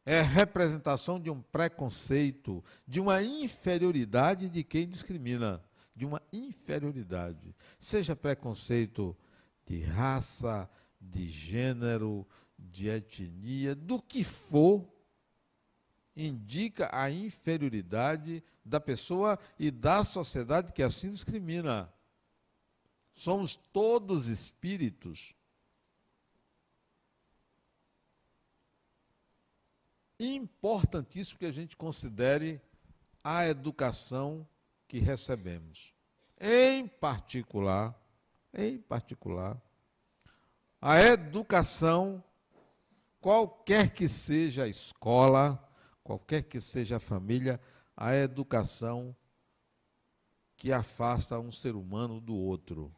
é 0.04 0.22
representação 0.22 1.20
de 1.20 1.30
um 1.30 1.40
preconceito, 1.40 2.64
de 2.88 3.00
uma 3.00 3.22
inferioridade 3.22 4.50
de 4.50 4.64
quem 4.64 4.90
discrimina, 4.90 5.64
de 5.96 6.04
uma 6.04 6.20
inferioridade. 6.34 7.56
Seja 7.80 8.16
preconceito 8.16 9.16
de 9.68 9.82
raça, 9.82 10.68
de 11.00 11.30
gênero, 11.30 12.28
de 12.60 12.90
etnia, 12.90 13.74
do 13.74 14.02
que 14.02 14.24
for, 14.24 14.88
indica 16.16 16.90
a 16.92 17.10
inferioridade 17.10 18.44
da 18.64 18.80
pessoa 18.80 19.40
e 19.58 19.72
da 19.72 20.04
sociedade 20.04 20.74
que 20.74 20.84
assim 20.84 21.10
discrimina. 21.10 21.92
Somos 23.14 23.56
todos 23.56 24.28
espíritos 24.28 25.34
importantíssimo 30.20 31.40
que 31.40 31.46
a 31.46 31.52
gente 31.52 31.78
considere 31.78 32.62
a 33.24 33.48
educação 33.48 34.46
que 34.88 35.00
recebemos. 35.00 35.94
Em 36.40 36.88
particular, 36.88 37.98
em 38.54 38.78
particular, 38.78 39.62
a 40.82 41.00
educação, 41.02 42.24
qualquer 43.22 43.94
que 43.94 44.08
seja 44.08 44.64
a 44.64 44.68
escola, 44.68 45.62
qualquer 46.04 46.44
que 46.44 46.60
seja 46.60 46.98
a 46.98 47.00
família, 47.00 47.60
a 47.96 48.16
educação 48.16 49.16
que 50.56 50.72
afasta 50.72 51.40
um 51.40 51.52
ser 51.52 51.76
humano 51.76 52.20
do 52.20 52.36
outro. 52.36 52.94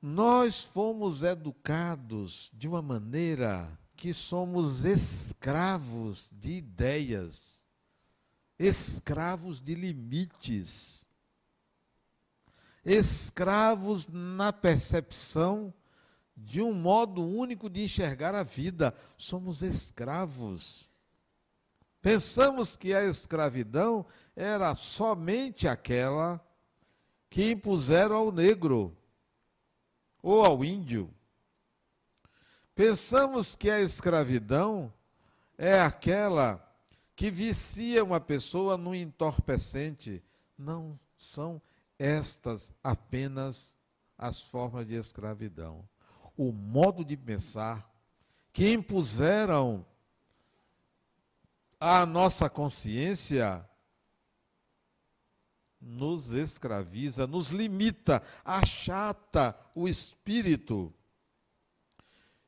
Nós 0.00 0.62
fomos 0.62 1.22
educados 1.22 2.50
de 2.52 2.68
uma 2.68 2.80
maneira 2.80 3.78
que 3.96 4.12
somos 4.12 4.84
escravos 4.84 6.30
de 6.32 6.58
ideias, 6.58 7.66
escravos 8.58 9.60
de 9.60 9.74
limites, 9.74 11.08
escravos 12.84 14.06
na 14.06 14.52
percepção 14.52 15.74
de 16.36 16.60
um 16.60 16.72
modo 16.72 17.26
único 17.26 17.70
de 17.70 17.84
enxergar 17.84 18.34
a 18.34 18.42
vida. 18.42 18.94
Somos 19.16 19.62
escravos. 19.62 20.90
Pensamos 22.02 22.76
que 22.76 22.94
a 22.94 23.04
escravidão 23.04 24.04
era 24.34 24.74
somente 24.74 25.66
aquela 25.66 26.40
que 27.30 27.50
impuseram 27.50 28.14
ao 28.14 28.30
negro 28.30 28.96
ou 30.22 30.44
ao 30.44 30.64
índio. 30.64 31.12
Pensamos 32.74 33.56
que 33.56 33.70
a 33.70 33.80
escravidão 33.80 34.92
é 35.56 35.80
aquela 35.80 36.62
que 37.16 37.30
vicia 37.30 38.04
uma 38.04 38.20
pessoa 38.20 38.76
no 38.76 38.94
entorpecente. 38.94 40.22
Não 40.56 40.98
são 41.16 41.60
estas 41.98 42.72
apenas 42.84 43.74
as 44.18 44.42
formas 44.42 44.86
de 44.86 44.94
escravidão. 44.94 45.88
O 46.36 46.52
modo 46.52 47.04
de 47.04 47.16
pensar 47.16 47.90
que 48.52 48.72
impuseram 48.72 49.84
à 51.78 52.04
nossa 52.04 52.48
consciência 52.48 53.66
nos 55.80 56.30
escraviza, 56.32 57.26
nos 57.26 57.50
limita, 57.50 58.22
achata 58.44 59.56
o 59.74 59.88
espírito. 59.88 60.92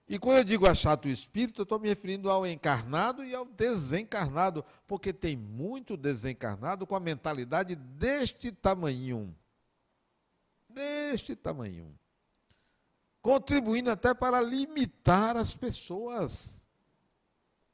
E 0.08 0.18
quando 0.18 0.38
eu 0.38 0.44
digo 0.44 0.66
achata 0.66 1.06
o 1.06 1.10
espírito, 1.10 1.60
eu 1.60 1.64
estou 1.64 1.78
me 1.78 1.88
referindo 1.88 2.30
ao 2.30 2.46
encarnado 2.46 3.22
e 3.22 3.34
ao 3.34 3.44
desencarnado, 3.44 4.64
porque 4.86 5.12
tem 5.12 5.36
muito 5.36 5.96
desencarnado 5.96 6.86
com 6.86 6.96
a 6.96 7.00
mentalidade 7.00 7.74
deste 7.76 8.50
tamanho. 8.50 9.34
Deste 10.68 11.36
tamanho. 11.36 11.94
Contribuindo 13.28 13.90
até 13.90 14.14
para 14.14 14.40
limitar 14.40 15.36
as 15.36 15.54
pessoas. 15.54 16.66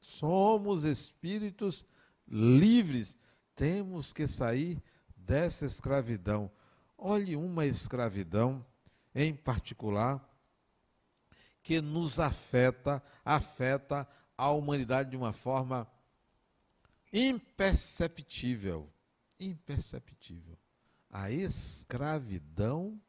Somos 0.01 0.83
espíritos 0.83 1.85
livres. 2.27 3.17
Temos 3.55 4.11
que 4.11 4.27
sair 4.27 4.83
dessa 5.15 5.65
escravidão. 5.65 6.51
Olhe 6.97 7.37
uma 7.37 7.65
escravidão 7.65 8.65
em 9.15 9.33
particular 9.33 10.29
que 11.63 11.79
nos 11.79 12.19
afeta, 12.19 13.01
afeta 13.23 14.05
a 14.37 14.51
humanidade 14.51 15.11
de 15.11 15.15
uma 15.15 15.31
forma 15.31 15.89
imperceptível. 17.13 18.91
Imperceptível. 19.39 20.57
A 21.09 21.31
escravidão 21.31 23.01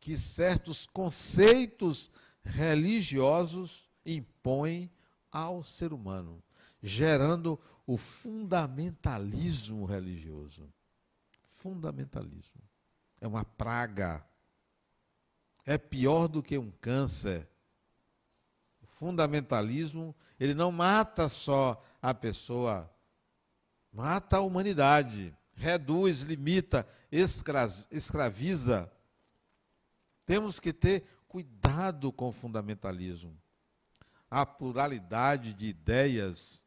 que 0.00 0.16
certos 0.16 0.86
conceitos 0.86 2.10
religiosos 2.42 3.88
impõem 4.04 4.90
ao 5.30 5.62
ser 5.62 5.92
humano, 5.92 6.42
gerando 6.82 7.58
o 7.86 7.96
fundamentalismo 7.96 9.84
religioso 9.84 10.72
fundamentalismo. 11.58 12.62
É 13.20 13.26
uma 13.26 13.44
praga. 13.44 14.24
É 15.66 15.76
pior 15.76 16.28
do 16.28 16.42
que 16.42 16.56
um 16.56 16.70
câncer. 16.80 17.46
O 18.80 18.86
fundamentalismo, 18.86 20.16
ele 20.40 20.54
não 20.54 20.72
mata 20.72 21.28
só 21.28 21.84
a 22.00 22.14
pessoa, 22.14 22.90
mata 23.92 24.38
a 24.38 24.40
humanidade, 24.40 25.36
reduz, 25.54 26.22
limita, 26.22 26.86
escraviza. 27.90 28.90
Temos 30.28 30.60
que 30.60 30.74
ter 30.74 31.06
cuidado 31.26 32.12
com 32.12 32.28
o 32.28 32.32
fundamentalismo. 32.32 33.34
A 34.30 34.44
pluralidade 34.44 35.54
de 35.54 35.68
ideias 35.68 36.62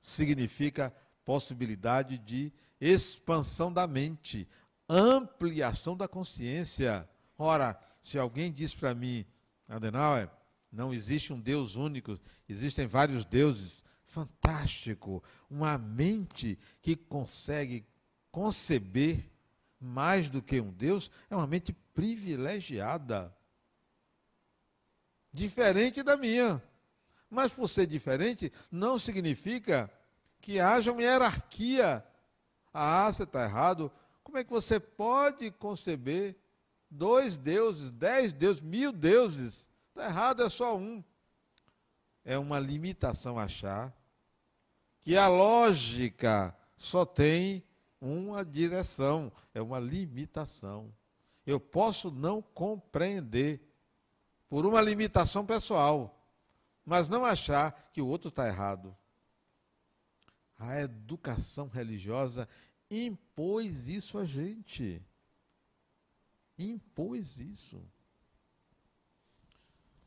significa 0.00 0.90
possibilidade 1.26 2.16
de 2.16 2.50
expansão 2.80 3.70
da 3.70 3.86
mente, 3.86 4.48
ampliação 4.88 5.94
da 5.94 6.08
consciência. 6.08 7.06
Ora, 7.36 7.78
se 8.02 8.18
alguém 8.18 8.50
diz 8.50 8.74
para 8.74 8.94
mim, 8.94 9.26
Adenauer, 9.68 10.30
não 10.72 10.90
existe 10.90 11.34
um 11.34 11.40
Deus 11.40 11.76
único, 11.76 12.18
existem 12.48 12.86
vários 12.86 13.26
deuses, 13.26 13.84
fantástico. 14.06 15.22
Uma 15.50 15.76
mente 15.76 16.58
que 16.80 16.96
consegue 16.96 17.86
conceber 18.32 19.30
mais 19.84 20.30
do 20.30 20.42
que 20.42 20.60
um 20.60 20.72
Deus 20.72 21.10
é 21.28 21.36
uma 21.36 21.46
mente 21.46 21.72
privilegiada. 21.92 23.34
Diferente 25.32 26.02
da 26.02 26.16
minha. 26.16 26.62
Mas 27.28 27.52
por 27.52 27.68
ser 27.68 27.86
diferente, 27.86 28.52
não 28.70 28.98
significa 28.98 29.90
que 30.40 30.60
haja 30.60 30.92
uma 30.92 31.02
hierarquia. 31.02 32.04
Ah, 32.72 33.12
você 33.12 33.24
está 33.24 33.44
errado. 33.44 33.90
Como 34.22 34.38
é 34.38 34.44
que 34.44 34.50
você 34.50 34.78
pode 34.80 35.50
conceber 35.52 36.36
dois 36.90 37.36
deuses, 37.36 37.90
dez 37.90 38.32
deuses, 38.32 38.62
mil 38.62 38.92
deuses? 38.92 39.68
Está 39.88 40.06
errado, 40.06 40.42
é 40.42 40.48
só 40.48 40.76
um. 40.76 41.02
É 42.24 42.38
uma 42.38 42.58
limitação 42.58 43.38
achar 43.38 43.92
que 45.00 45.16
a 45.16 45.28
lógica 45.28 46.56
só 46.76 47.04
tem 47.04 47.62
uma 48.04 48.44
direção, 48.44 49.32
é 49.52 49.60
uma 49.60 49.80
limitação. 49.80 50.92
Eu 51.46 51.58
posso 51.58 52.10
não 52.10 52.40
compreender 52.40 53.60
por 54.48 54.66
uma 54.66 54.80
limitação 54.80 55.44
pessoal, 55.44 56.22
mas 56.84 57.08
não 57.08 57.24
achar 57.24 57.90
que 57.92 58.00
o 58.00 58.06
outro 58.06 58.28
está 58.28 58.46
errado 58.46 58.96
a 60.58 60.80
educação 60.80 61.68
religiosa 61.68 62.48
impôs 62.90 63.88
isso 63.88 64.18
a 64.18 64.24
gente. 64.24 65.02
Impôs 66.58 67.38
isso. 67.38 67.82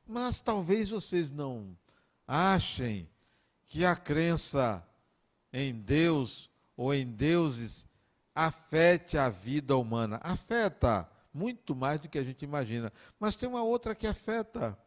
Mas 0.06 0.40
talvez 0.40 0.90
vocês 0.90 1.30
não 1.30 1.78
achem 2.26 3.10
que 3.66 3.84
a 3.84 3.96
crença 3.96 4.86
em 5.52 5.74
Deus 5.74 6.50
ou 6.78 6.94
em 6.94 7.06
deuses 7.06 7.86
afete 8.34 9.18
a 9.18 9.28
vida 9.28 9.76
humana. 9.76 10.22
Afeta 10.24 11.10
muito 11.34 11.76
mais 11.76 12.00
do 12.00 12.08
que 12.08 12.18
a 12.18 12.24
gente 12.24 12.44
imagina. 12.46 12.94
Mas 13.20 13.36
tem 13.36 13.50
uma 13.50 13.64
outra 13.64 13.94
que 13.94 14.08
afeta. 14.08 14.78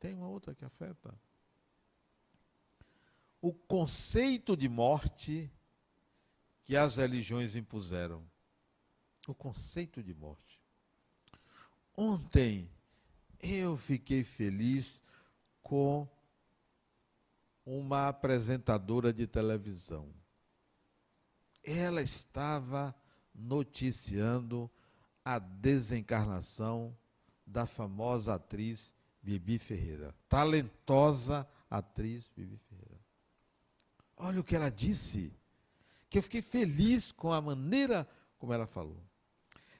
Tem 0.00 0.12
uma 0.14 0.28
outra 0.28 0.54
que 0.54 0.64
afeta 0.64 1.14
o 3.46 3.52
conceito 3.52 4.56
de 4.56 4.68
morte 4.68 5.48
que 6.64 6.76
as 6.76 6.96
religiões 6.96 7.54
impuseram. 7.54 8.24
O 9.28 9.34
conceito 9.34 10.02
de 10.02 10.12
morte. 10.12 10.60
Ontem 11.96 12.68
eu 13.40 13.76
fiquei 13.76 14.24
feliz 14.24 15.00
com 15.62 16.08
uma 17.64 18.08
apresentadora 18.08 19.12
de 19.12 19.28
televisão. 19.28 20.12
Ela 21.66 22.00
estava 22.00 22.94
noticiando 23.34 24.70
a 25.24 25.40
desencarnação 25.40 26.96
da 27.44 27.66
famosa 27.66 28.34
atriz 28.34 28.94
Bibi 29.20 29.58
Ferreira. 29.58 30.14
Talentosa 30.28 31.46
atriz 31.68 32.30
Bibi 32.36 32.56
Ferreira. 32.56 33.00
Olha 34.16 34.40
o 34.40 34.44
que 34.44 34.54
ela 34.54 34.70
disse, 34.70 35.32
que 36.08 36.18
eu 36.18 36.22
fiquei 36.22 36.40
feliz 36.40 37.10
com 37.10 37.32
a 37.32 37.40
maneira 37.40 38.08
como 38.38 38.52
ela 38.52 38.66
falou. 38.66 39.02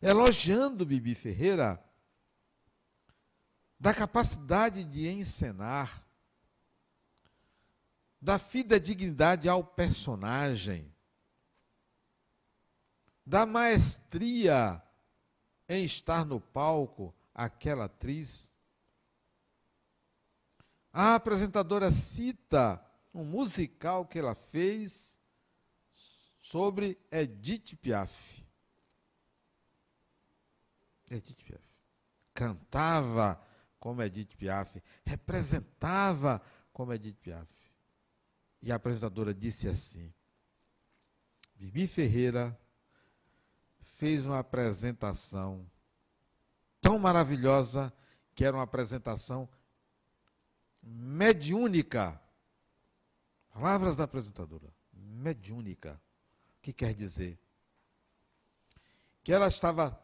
Elogiando 0.03 0.85
Bibi 0.85 1.14
Ferreira 1.14 1.83
da 3.79 3.94
capacidade 3.94 4.85
de 4.85 5.09
encenar, 5.09 6.05
da 8.20 8.38
fidedignidade 8.38 9.49
ao 9.49 9.62
personagem, 9.62 10.92
da 13.27 13.45
maestria 13.45 14.81
em 15.69 15.85
estar 15.85 16.25
no 16.25 16.41
palco 16.41 17.12
aquela 17.35 17.87
atriz. 17.87 18.53
A 20.93 21.17
apresentadora 21.17 21.91
cita 21.91 22.81
um 23.12 23.25
musical 23.25 24.07
que 24.07 24.19
ela 24.19 24.35
fez 24.35 25.19
sobre 26.39 26.97
Edith 27.11 27.77
Piaf. 27.77 28.47
Edith 31.11 31.43
Piaf. 31.43 31.65
Cantava 32.33 33.43
como 33.81 34.03
Edith 34.03 34.37
Piaf, 34.37 34.81
representava 35.05 36.41
como 36.73 36.93
Edith 36.93 37.17
Piaf. 37.21 37.49
E 38.62 38.71
a 38.71 38.77
apresentadora 38.77 39.35
disse 39.35 39.69
assim: 39.69 40.12
Bibi 41.57 41.87
Ferreira 41.87 42.59
fez 43.97 44.27
uma 44.27 44.41
apresentação 44.41 45.67
tão 46.83 46.99
maravilhosa 46.99 47.91
que 48.35 48.45
era 48.45 48.55
uma 48.55 48.63
apresentação 48.63 49.49
mediúnica. 50.83 52.21
Palavras 53.51 53.97
da 53.97 54.05
apresentadora. 54.05 54.71
Mediúnica. 54.93 55.99
O 56.59 56.63
que 56.63 56.75
quer 56.75 56.93
dizer? 56.95 57.39
Que 59.25 59.33
ela 59.33 59.49
estava 59.49 59.99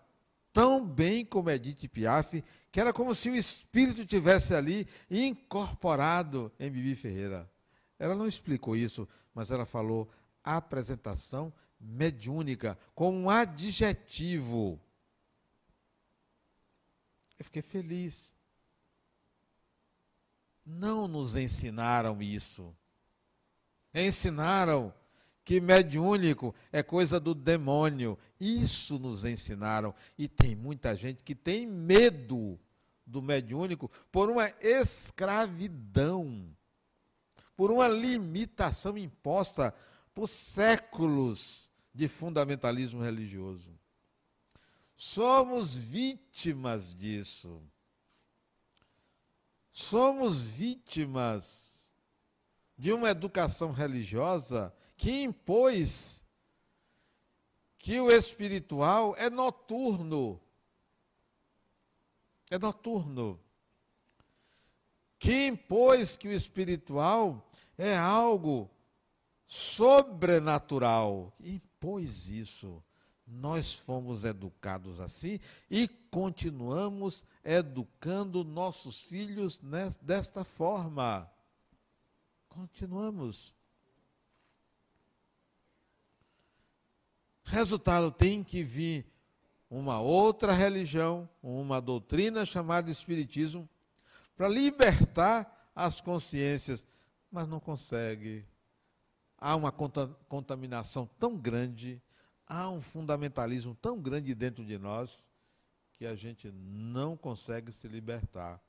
tão 0.54 0.86
bem 0.86 1.22
como 1.22 1.50
Edith 1.50 1.86
Piaf, 1.88 2.42
que 2.70 2.80
era 2.80 2.94
como 2.94 3.14
se 3.14 3.28
o 3.28 3.36
espírito 3.36 4.06
tivesse 4.06 4.54
ali 4.54 4.88
incorporado 5.10 6.50
em 6.58 6.70
Bibi 6.70 6.94
Ferreira. 6.94 7.50
Ela 7.98 8.14
não 8.14 8.26
explicou 8.26 8.74
isso, 8.74 9.06
mas 9.34 9.50
ela 9.50 9.66
falou 9.66 10.10
apresentação 10.42 11.52
mediúnica 11.82 12.78
como 12.94 13.18
um 13.18 13.28
adjetivo. 13.28 14.80
Eu 17.38 17.44
fiquei 17.44 17.62
feliz. 17.62 18.34
Não 20.64 21.08
nos 21.08 21.34
ensinaram 21.34 22.22
isso. 22.22 22.72
Ensinaram 23.92 24.94
que 25.44 25.60
mediúnico 25.60 26.54
é 26.70 26.84
coisa 26.84 27.18
do 27.18 27.34
demônio. 27.34 28.16
Isso 28.38 28.96
nos 28.98 29.24
ensinaram. 29.24 29.92
E 30.16 30.28
tem 30.28 30.54
muita 30.54 30.94
gente 30.94 31.24
que 31.24 31.34
tem 31.34 31.66
medo 31.66 32.58
do 33.04 33.20
mediúnico 33.20 33.90
por 34.12 34.30
uma 34.30 34.48
escravidão, 34.60 36.48
por 37.56 37.72
uma 37.72 37.88
limitação 37.88 38.96
imposta 38.96 39.74
por 40.14 40.28
séculos 40.28 41.71
de 41.94 42.08
fundamentalismo 42.08 43.02
religioso. 43.02 43.78
Somos 44.96 45.74
vítimas 45.74 46.94
disso. 46.94 47.60
Somos 49.70 50.44
vítimas 50.44 51.92
de 52.76 52.92
uma 52.92 53.10
educação 53.10 53.72
religiosa 53.72 54.74
que 54.96 55.22
impôs 55.22 56.24
que 57.78 58.00
o 58.00 58.10
espiritual 58.10 59.14
é 59.16 59.28
noturno. 59.28 60.40
É 62.50 62.58
noturno. 62.58 63.40
Que 65.18 65.48
impôs 65.48 66.16
que 66.16 66.28
o 66.28 66.32
espiritual 66.32 67.50
é 67.76 67.96
algo 67.96 68.70
sobrenatural. 69.46 71.32
Impôs 71.82 72.28
isso. 72.28 72.80
Nós 73.26 73.74
fomos 73.74 74.24
educados 74.24 75.00
assim 75.00 75.40
e 75.68 75.88
continuamos 75.88 77.24
educando 77.44 78.44
nossos 78.44 79.02
filhos 79.02 79.60
desta 80.00 80.44
forma. 80.44 81.28
Continuamos. 82.48 83.52
Resultado: 87.42 88.12
tem 88.12 88.44
que 88.44 88.62
vir 88.62 89.04
uma 89.68 90.00
outra 90.00 90.52
religião, 90.52 91.28
uma 91.42 91.80
doutrina 91.80 92.46
chamada 92.46 92.90
Espiritismo, 92.92 93.68
para 94.36 94.48
libertar 94.48 95.70
as 95.74 96.00
consciências, 96.00 96.86
mas 97.30 97.48
não 97.48 97.58
consegue 97.58 98.46
há 99.42 99.56
uma 99.56 99.72
contaminação 99.72 101.04
tão 101.18 101.36
grande, 101.36 102.00
há 102.46 102.70
um 102.70 102.80
fundamentalismo 102.80 103.74
tão 103.74 104.00
grande 104.00 104.36
dentro 104.36 104.64
de 104.64 104.78
nós, 104.78 105.28
que 105.94 106.06
a 106.06 106.14
gente 106.14 106.48
não 106.52 107.16
consegue 107.16 107.72
se 107.72 107.88
libertar. 107.88 108.62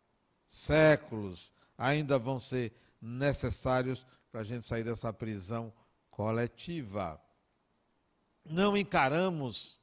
Séculos 0.48 1.54
ainda 1.78 2.18
vão 2.18 2.40
ser 2.40 2.74
necessários 3.00 4.04
para 4.32 4.42
a 4.42 4.44
gente 4.44 4.66
sair 4.66 4.84
dessa 4.84 5.14
prisão 5.14 5.72
coletiva. 6.10 7.22
Não 8.44 8.76
encaramos 8.76 9.80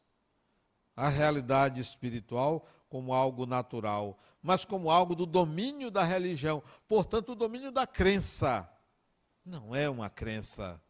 a 0.97 1.09
realidade 1.09 1.81
espiritual 1.81 2.69
como 2.89 3.15
algo 3.15 3.47
natural, 3.47 4.19
mas 4.43 4.65
como 4.65 4.91
algo 4.91 5.15
do 5.15 5.25
domínio 5.25 5.89
da 5.89 6.03
religião, 6.03 6.61
portanto, 6.89 7.31
o 7.31 7.37
domínio 7.37 7.71
da 7.71 7.87
crença. 7.87 8.69
Não 9.45 9.75
é 9.75 9.89
uma 9.89 10.11
crença. 10.11 10.81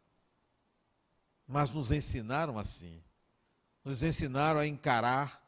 Mas 1.47 1.71
nos 1.71 1.91
ensinaram 1.91 2.59
assim. 2.59 3.03
Nos 3.85 4.03
ensinaram 4.03 4.61
a 4.61 4.67
encarar 4.67 5.43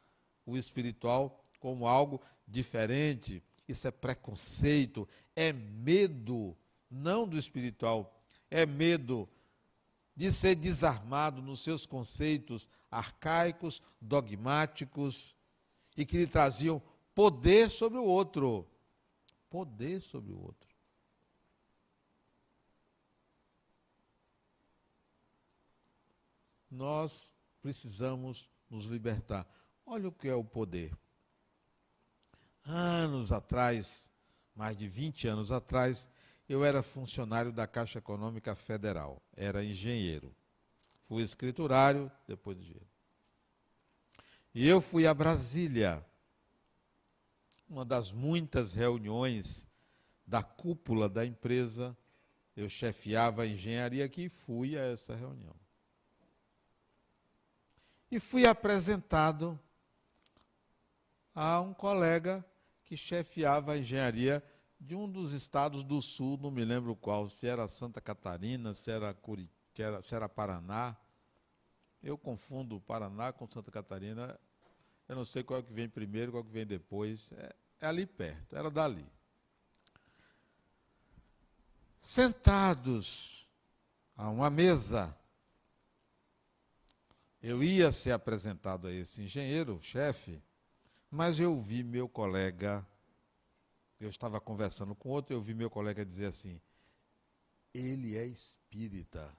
o 0.47 0.57
espiritual 0.57 1.45
como 1.61 1.87
algo 1.87 2.21
diferente. 2.47 3.43
Isso 3.69 3.87
é 3.87 3.91
preconceito, 3.91 5.09
é 5.37 5.53
medo, 5.53 6.57
não 6.91 7.27
do 7.27 7.39
espiritual, 7.39 8.21
é 8.51 8.67
medo 8.67 9.29
de 10.15 10.31
ser 10.31 10.57
desarmado 10.57 11.41
nos 11.41 11.61
seus 11.61 11.87
conceitos 11.87 12.69
arcaicos, 12.91 13.83
dogmáticos 14.01 15.35
e 15.97 16.05
que 16.05 16.19
lhe 16.19 16.27
traziam 16.27 16.83
poder 17.15 17.71
sobre 17.71 17.99
o 17.99 18.05
outro. 18.05 18.69
Poder 19.49 20.01
sobre 20.01 20.33
o 20.33 20.41
outro. 20.41 20.72
Nós 26.73 27.35
precisamos 27.61 28.51
nos 28.69 28.87
libertar. 28.87 29.47
Olha 29.85 30.09
o 30.09 30.13
que 30.13 30.27
é 30.27 30.35
o 30.35 30.43
poder. 30.43 30.97
Anos 32.65 33.31
atrás, 33.31 34.11
mais 34.55 34.77
de 34.77 34.89
20 34.89 35.29
anos 35.29 35.53
atrás, 35.53 36.09
eu 36.49 36.65
era 36.65 36.83
funcionário 36.83 37.53
da 37.53 37.67
Caixa 37.67 37.99
Econômica 37.99 38.55
Federal, 38.55 39.23
era 39.37 39.63
engenheiro. 39.63 40.35
Fui 41.05 41.23
escriturário, 41.23 42.11
depois 42.27 42.59
de. 42.59 42.81
E 44.55 44.67
eu 44.67 44.81
fui 44.81 45.07
a 45.07 45.13
Brasília, 45.13 46.05
uma 47.69 47.85
das 47.85 48.13
muitas 48.13 48.75
reuniões 48.75 49.69
da 50.27 50.43
cúpula 50.43 51.09
da 51.09 51.25
empresa. 51.25 51.97
Eu 52.55 52.69
chefiava 52.69 53.43
a 53.43 53.47
engenharia 53.47 54.05
aqui 54.05 54.25
e 54.25 54.29
fui 54.29 54.77
a 54.77 54.83
essa 54.83 55.15
reunião 55.15 55.63
e 58.13 58.21
fui 58.21 58.47
apresentado 58.47 59.59
a 61.35 61.63
um 61.63 61.73
colega 61.73 62.45
que 62.85 62.95
chefiava 62.95 63.73
a 63.73 63.79
engenharia 63.79 64.45
de 64.79 64.95
um 64.95 65.11
dos 65.11 65.33
estados 65.33 65.83
do 65.83 66.03
sul, 66.03 66.37
não 66.37 66.51
me 66.51 66.63
lembro 66.63 66.95
qual, 66.95 67.27
se 67.31 67.47
era 67.47 67.67
Santa 67.67 68.03
Catarina, 68.03 68.75
se 68.75 68.91
era, 68.91 69.15
Curi, 69.15 69.49
se 70.03 70.15
era 70.15 70.29
Paraná. 70.29 70.95
Eu 72.03 72.19
confundo 72.19 72.79
Paraná 72.83 73.33
com 73.33 73.47
Santa 73.47 73.71
Catarina. 73.71 74.39
Eu 75.09 75.17
não 75.17 75.25
sei 75.25 75.43
qual 75.43 75.61
é 75.61 75.63
que 75.63 75.73
vem 75.73 75.89
primeiro, 75.89 76.33
qual 76.33 76.43
é 76.43 76.47
que 76.47 76.53
vem 76.53 76.67
depois. 76.67 77.33
É, 77.33 77.55
é 77.81 77.87
ali 77.87 78.05
perto, 78.05 78.55
era 78.55 78.71
dali. 78.71 79.07
Sentados 82.03 83.49
a 84.15 84.29
uma 84.29 84.51
mesa, 84.51 85.17
eu 87.43 87.63
ia 87.63 87.91
ser 87.91 88.13
apresentado 88.13 88.87
a 88.87 88.93
esse 88.93 89.23
engenheiro, 89.23 89.81
chefe, 89.83 90.41
mas 91.11 91.41
eu 91.41 91.59
vi 91.61 91.83
meu 91.83 92.09
colega, 92.09 92.87
eu 93.99 94.09
estava 94.09 94.41
conversando 94.41 94.95
com 94.95 95.09
outro, 95.09 95.35
eu 95.35 95.41
vi 95.41 95.53
meu 95.53 95.69
colega 95.69 96.05
dizer 96.05 96.27
assim: 96.27 96.61
ele 97.75 98.17
é 98.17 98.27
espírita. 98.27 99.31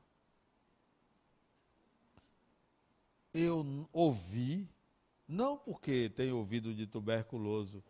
Eu 3.33 3.87
ouvi, 3.91 4.69
não 5.27 5.57
porque 5.57 6.09
tenho 6.09 6.37
ouvido 6.37 6.73
de 6.73 6.85
tuberculoso, 6.85 7.83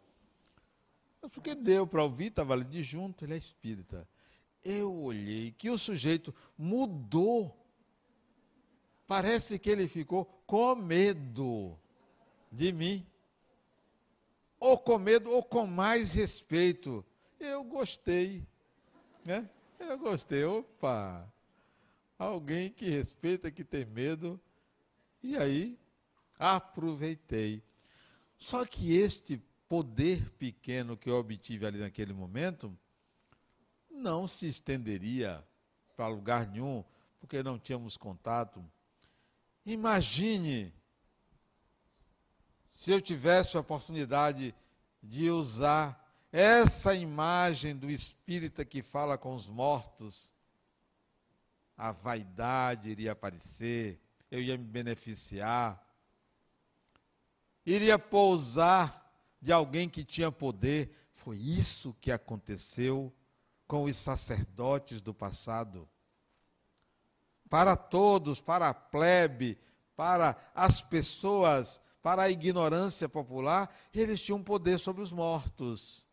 mas 1.21 1.31
porque 1.31 1.55
deu 1.55 1.87
para 1.87 2.03
ouvir, 2.03 2.27
estava 2.27 2.53
ali 2.53 2.65
de 2.65 2.83
junto, 2.83 3.25
ele 3.25 3.33
é 3.33 3.37
espírita. 3.37 4.07
eu 4.63 4.93
olhei 4.93 5.51
que 5.51 5.69
o 5.69 5.77
sujeito 5.77 6.33
mudou. 6.57 7.59
Parece 9.07 9.59
que 9.59 9.69
ele 9.69 9.87
ficou 9.87 10.25
com 10.45 10.75
medo 10.75 11.77
de 12.51 12.71
mim. 12.71 13.05
Ou 14.59 14.77
com 14.77 14.97
medo, 14.97 15.29
ou 15.29 15.43
com 15.43 15.67
mais 15.67 16.13
respeito. 16.13 17.05
Eu 17.39 17.63
gostei. 17.63 18.47
Né? 19.25 19.49
Eu 19.79 19.97
gostei. 19.97 20.43
Opa! 20.45 21.27
Alguém 22.17 22.69
que 22.69 22.89
respeita, 22.89 23.51
que 23.51 23.63
tem 23.63 23.85
medo. 23.85 24.39
E 25.21 25.35
aí, 25.37 25.77
aproveitei. 26.39 27.61
Só 28.37 28.65
que 28.65 28.95
este 28.95 29.41
poder 29.67 30.29
pequeno 30.31 30.95
que 30.95 31.09
eu 31.09 31.15
obtive 31.15 31.65
ali 31.65 31.79
naquele 31.79 32.13
momento 32.13 32.77
não 33.89 34.27
se 34.27 34.47
estenderia 34.47 35.43
para 35.95 36.07
lugar 36.07 36.47
nenhum, 36.47 36.83
porque 37.19 37.41
não 37.41 37.57
tínhamos 37.57 37.95
contato. 37.97 38.63
Imagine 39.65 40.73
se 42.67 42.91
eu 42.91 42.99
tivesse 42.99 43.55
a 43.55 43.61
oportunidade 43.61 44.53
de 45.01 45.29
usar 45.29 46.03
essa 46.31 46.93
imagem 46.93 47.75
do 47.75 47.89
espírita 47.89 48.65
que 48.65 48.81
fala 48.81 49.17
com 49.17 49.33
os 49.33 49.47
mortos, 49.47 50.33
a 51.77 51.91
vaidade 51.91 52.89
iria 52.89 53.13
aparecer, 53.13 54.01
eu 54.29 54.41
ia 54.41 54.57
me 54.57 54.65
beneficiar, 54.65 55.81
iria 57.65 57.97
pousar 57.97 59.03
de 59.41 59.51
alguém 59.51 59.87
que 59.87 60.03
tinha 60.03 60.31
poder. 60.31 60.93
Foi 61.11 61.37
isso 61.37 61.95
que 62.01 62.11
aconteceu 62.11 63.13
com 63.67 63.83
os 63.83 63.95
sacerdotes 63.95 65.01
do 65.01 65.13
passado. 65.13 65.87
Para 67.53 67.75
todos, 67.75 68.41
para 68.41 68.69
a 68.69 68.73
plebe, 68.73 69.59
para 69.95 70.35
as 70.55 70.81
pessoas, 70.81 71.79
para 72.01 72.23
a 72.23 72.29
ignorância 72.31 73.07
popular, 73.07 73.71
eles 73.93 74.23
tinham 74.23 74.41
poder 74.41 74.79
sobre 74.79 75.03
os 75.03 75.11
mortos. 75.11 76.07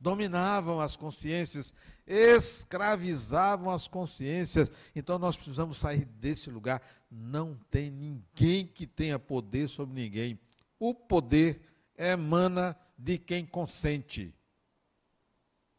Dominavam 0.00 0.80
as 0.80 0.96
consciências, 0.96 1.74
escravizavam 2.06 3.70
as 3.70 3.86
consciências. 3.86 4.72
Então 4.96 5.18
nós 5.18 5.36
precisamos 5.36 5.76
sair 5.76 6.06
desse 6.06 6.48
lugar. 6.48 6.80
Não 7.10 7.54
tem 7.70 7.90
ninguém 7.90 8.66
que 8.66 8.86
tenha 8.86 9.18
poder 9.18 9.68
sobre 9.68 9.94
ninguém. 9.94 10.40
O 10.78 10.94
poder 10.94 11.60
emana 11.98 12.74
de 12.96 13.18
quem 13.18 13.44
consente. 13.44 14.34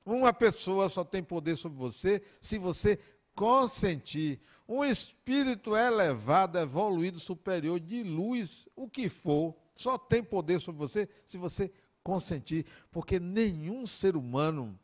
Uma 0.05 0.31
pessoa 0.31 0.87
só 0.87 1.03
tem 1.03 1.23
poder 1.23 1.55
sobre 1.55 1.79
você 1.79 2.21
se 2.39 2.59
você 2.59 2.99
consentir. 3.35 4.39
Um 4.67 4.83
espírito 4.83 5.75
elevado, 5.75 6.57
evoluído, 6.57 7.19
superior, 7.19 7.79
de 7.79 8.01
luz, 8.01 8.67
o 8.75 8.89
que 8.89 9.07
for, 9.07 9.55
só 9.75 9.97
tem 9.97 10.23
poder 10.23 10.59
sobre 10.59 10.79
você 10.79 11.07
se 11.23 11.37
você 11.37 11.71
consentir. 12.03 12.65
Porque 12.91 13.19
nenhum 13.19 13.85
ser 13.85 14.15
humano 14.15 14.79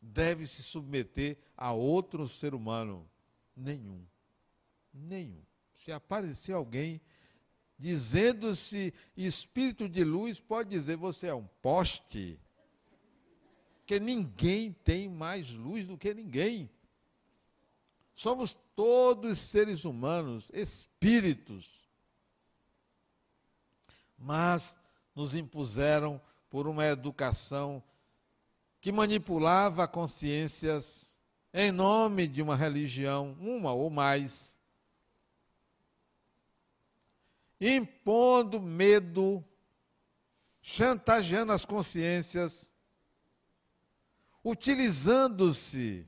deve 0.00 0.46
se 0.46 0.62
submeter 0.62 1.38
a 1.56 1.72
outro 1.72 2.28
ser 2.28 2.54
humano. 2.54 3.08
Nenhum. 3.56 4.04
Nenhum. 4.94 5.42
Se 5.76 5.90
aparecer 5.90 6.52
alguém 6.52 7.00
dizendo-se 7.76 8.92
espírito 9.16 9.88
de 9.88 10.04
luz, 10.04 10.38
pode 10.38 10.70
dizer 10.70 10.96
você 10.96 11.28
é 11.28 11.34
um 11.34 11.46
poste 11.60 12.38
porque 13.88 13.98
ninguém 13.98 14.70
tem 14.84 15.08
mais 15.08 15.50
luz 15.54 15.88
do 15.88 15.96
que 15.96 16.12
ninguém. 16.12 16.68
Somos 18.18 18.58
todos 18.74 19.38
seres 19.38 19.84
humanos, 19.84 20.50
espíritos. 20.52 21.88
Mas 24.18 24.76
nos 25.14 25.36
impuseram 25.36 26.20
por 26.50 26.66
uma 26.66 26.84
educação 26.84 27.80
que 28.80 28.90
manipulava 28.90 29.86
consciências 29.86 31.16
em 31.54 31.70
nome 31.70 32.26
de 32.26 32.42
uma 32.42 32.56
religião, 32.56 33.36
uma 33.38 33.72
ou 33.72 33.88
mais, 33.88 34.60
impondo 37.60 38.60
medo, 38.60 39.44
chantageando 40.60 41.52
as 41.52 41.64
consciências 41.64 42.74
utilizando-se 44.42 46.04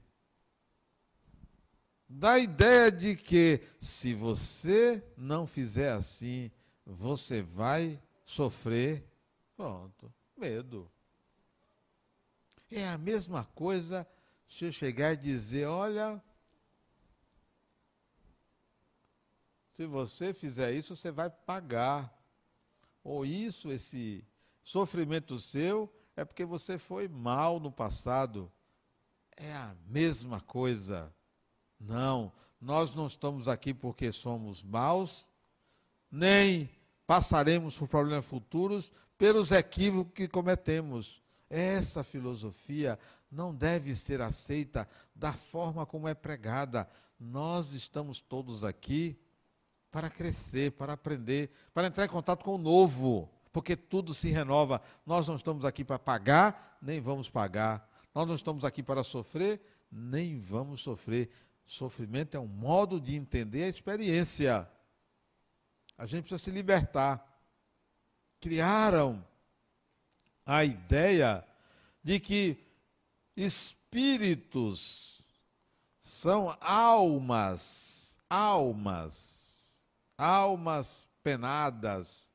da 2.12 2.40
ideia 2.40 2.90
de 2.90 3.14
que 3.14 3.62
se 3.78 4.14
você 4.14 5.00
não 5.16 5.46
fizer 5.46 5.92
assim, 5.92 6.50
você 6.84 7.40
vai 7.40 8.02
sofrer. 8.24 9.06
Pronto, 9.56 10.12
medo. 10.36 10.90
É 12.68 12.88
a 12.88 12.98
mesma 12.98 13.44
coisa 13.54 14.04
se 14.48 14.64
eu 14.64 14.72
chegar 14.72 15.12
e 15.12 15.18
dizer: 15.18 15.66
olha, 15.66 16.20
se 19.74 19.86
você 19.86 20.34
fizer 20.34 20.72
isso, 20.72 20.96
você 20.96 21.12
vai 21.12 21.30
pagar. 21.30 22.12
Ou 23.04 23.24
isso, 23.24 23.70
esse 23.70 24.26
sofrimento 24.64 25.38
seu, 25.38 25.90
é 26.16 26.24
porque 26.24 26.44
você 26.44 26.76
foi 26.76 27.06
mal 27.06 27.60
no 27.60 27.70
passado. 27.70 28.50
É 29.36 29.52
a 29.52 29.76
mesma 29.86 30.40
coisa. 30.40 31.14
Não, 31.80 32.32
nós 32.60 32.94
não 32.94 33.06
estamos 33.06 33.48
aqui 33.48 33.72
porque 33.72 34.12
somos 34.12 34.62
maus, 34.62 35.26
nem 36.10 36.68
passaremos 37.06 37.76
por 37.76 37.88
problemas 37.88 38.26
futuros 38.26 38.92
pelos 39.16 39.50
equívocos 39.50 40.12
que 40.12 40.28
cometemos. 40.28 41.22
Essa 41.48 42.04
filosofia 42.04 42.98
não 43.30 43.54
deve 43.54 43.94
ser 43.94 44.20
aceita 44.20 44.86
da 45.14 45.32
forma 45.32 45.86
como 45.86 46.06
é 46.06 46.14
pregada. 46.14 46.88
Nós 47.18 47.72
estamos 47.72 48.20
todos 48.20 48.62
aqui 48.62 49.18
para 49.90 50.10
crescer, 50.10 50.72
para 50.72 50.92
aprender, 50.92 51.50
para 51.72 51.86
entrar 51.86 52.04
em 52.04 52.08
contato 52.08 52.44
com 52.44 52.54
o 52.54 52.58
novo 52.58 53.28
porque 53.52 53.76
tudo 53.76 54.14
se 54.14 54.30
renova. 54.30 54.80
Nós 55.04 55.28
não 55.28 55.36
estamos 55.36 55.64
aqui 55.64 55.84
para 55.84 55.98
pagar, 55.98 56.78
nem 56.80 57.00
vamos 57.00 57.28
pagar. 57.28 57.88
Nós 58.14 58.26
não 58.26 58.34
estamos 58.34 58.64
aqui 58.64 58.82
para 58.82 59.02
sofrer, 59.02 59.60
nem 59.90 60.38
vamos 60.38 60.82
sofrer. 60.82 61.30
Sofrimento 61.70 62.36
é 62.36 62.40
um 62.40 62.48
modo 62.48 63.00
de 63.00 63.14
entender 63.14 63.62
a 63.62 63.68
experiência. 63.68 64.68
A 65.96 66.04
gente 66.04 66.22
precisa 66.22 66.42
se 66.42 66.50
libertar. 66.50 67.24
Criaram 68.40 69.24
a 70.44 70.64
ideia 70.64 71.46
de 72.02 72.18
que 72.18 72.58
espíritos 73.36 75.22
são 76.02 76.58
almas, 76.60 78.18
almas, 78.28 79.84
almas 80.18 81.06
penadas, 81.22 82.32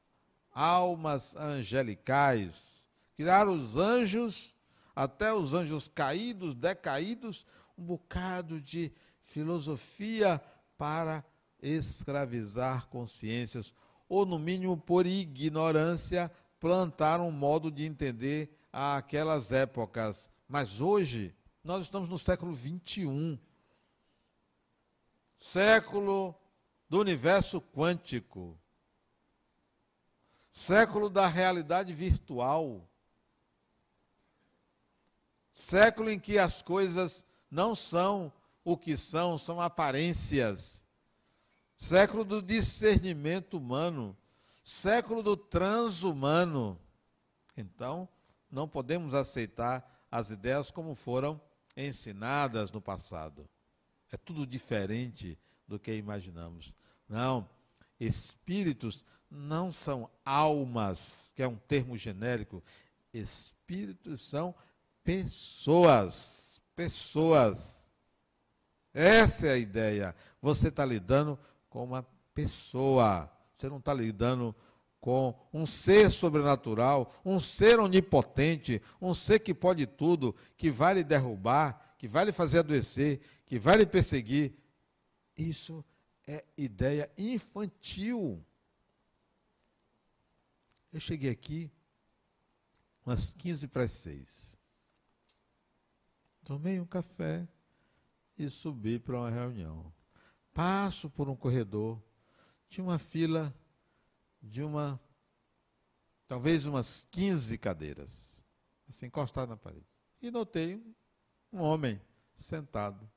almas 0.49 1.35
angelicais. 1.35 2.87
Criaram 3.17 3.51
os 3.51 3.75
anjos, 3.75 4.55
até 4.95 5.33
os 5.33 5.53
anjos 5.53 5.89
caídos, 5.89 6.55
decaídos, 6.55 7.45
um 7.77 7.83
bocado 7.83 8.61
de 8.61 8.93
filosofia 9.25 10.41
para 10.77 11.23
escravizar 11.61 12.87
consciências, 12.87 13.73
ou 14.07 14.25
no 14.25 14.39
mínimo 14.39 14.77
por 14.77 15.05
ignorância, 15.05 16.31
plantar 16.59 17.19
um 17.19 17.31
modo 17.31 17.69
de 17.69 17.85
entender 17.85 18.49
aquelas 18.71 19.51
épocas. 19.51 20.29
Mas 20.47 20.79
hoje, 20.79 21.35
nós 21.63 21.83
estamos 21.83 22.09
no 22.09 22.17
século 22.17 22.53
21 22.53 23.37
século 25.37 26.33
do 26.89 26.99
universo 26.99 27.59
quântico 27.59 28.57
século 30.55 31.09
da 31.09 31.27
realidade 31.27 31.93
virtual, 31.93 32.89
século 35.51 36.09
em 36.09 36.17
que 36.17 36.39
as 36.39 36.61
coisas 36.61 37.25
não 37.51 37.75
são 37.75 38.31
o 38.65 38.75
que 38.75 38.97
são, 38.97 39.37
são 39.37 39.61
aparências, 39.61 40.83
século 41.77 42.25
do 42.25 42.41
discernimento 42.41 43.57
humano, 43.57 44.17
século 44.63 45.21
do 45.21 45.37
transhumano. 45.37 46.77
Então, 47.55 48.09
não 48.49 48.67
podemos 48.67 49.13
aceitar 49.13 50.07
as 50.11 50.31
ideias 50.31 50.71
como 50.71 50.95
foram 50.95 51.39
ensinadas 51.77 52.71
no 52.71 52.81
passado. 52.81 53.47
É 54.11 54.17
tudo 54.17 54.47
diferente 54.47 55.37
do 55.67 55.77
que 55.77 55.93
imaginamos. 55.93 56.73
Não, 57.07 57.47
espíritos 57.99 59.05
não 59.29 59.71
são 59.71 60.09
almas, 60.23 61.31
que 61.35 61.43
é 61.43 61.47
um 61.47 61.57
termo 61.57 61.95
genérico. 61.97 62.63
Espíritos 63.13 64.23
são 64.23 64.55
pessoas. 65.03 66.59
pessoas. 66.75 67.84
Essa 68.95 69.47
é 69.47 69.51
a 69.51 69.57
ideia. 69.57 70.15
Você 70.41 70.69
está 70.69 70.85
lidando 70.85 71.37
com 71.69 71.83
uma 71.83 72.01
pessoa. 72.33 73.29
Você 73.57 73.67
não 73.67 73.77
está 73.77 73.93
lidando 73.93 74.55
com 75.01 75.37
um 75.53 75.65
ser 75.65 76.09
sobrenatural, 76.09 77.13
um 77.23 77.37
ser 77.37 77.77
onipotente, 77.77 78.81
um 79.01 79.13
ser 79.13 79.39
que 79.39 79.53
pode 79.53 79.85
tudo, 79.85 80.33
que 80.57 80.71
vai 80.71 80.93
lhe 80.93 81.03
derrubar, 81.03 81.93
que 81.97 82.07
vai 82.07 82.23
lhe 82.23 82.31
fazer 82.31 82.59
adoecer, 82.59 83.19
que 83.45 83.59
vai 83.59 83.75
lhe 83.75 83.85
perseguir. 83.85 84.55
Isso 85.37 85.83
é 86.25 86.45
ideia 86.57 87.11
infantil. 87.17 88.43
Eu 90.91 91.01
cheguei 91.01 91.29
aqui 91.29 91.69
umas 93.05 93.31
15 93.31 93.67
para 93.67 93.83
as 93.83 93.91
6. 93.91 94.57
Tomei 96.45 96.79
um 96.79 96.85
café 96.85 97.45
e 98.37 98.49
subi 98.49 98.99
para 98.99 99.17
uma 99.17 99.29
reunião. 99.29 99.93
Passo 100.53 101.09
por 101.09 101.29
um 101.29 101.35
corredor, 101.35 102.01
tinha 102.69 102.83
uma 102.83 102.99
fila 102.99 103.53
de 104.41 104.63
uma, 104.63 104.99
talvez 106.27 106.65
umas 106.65 107.07
15 107.11 107.57
cadeiras, 107.57 108.43
assim, 108.87 109.07
encostado 109.07 109.49
na 109.49 109.57
parede. 109.57 109.85
E 110.21 110.31
notei 110.31 110.81
um, 111.51 111.59
homem 111.59 112.01
sentado, 112.35 113.09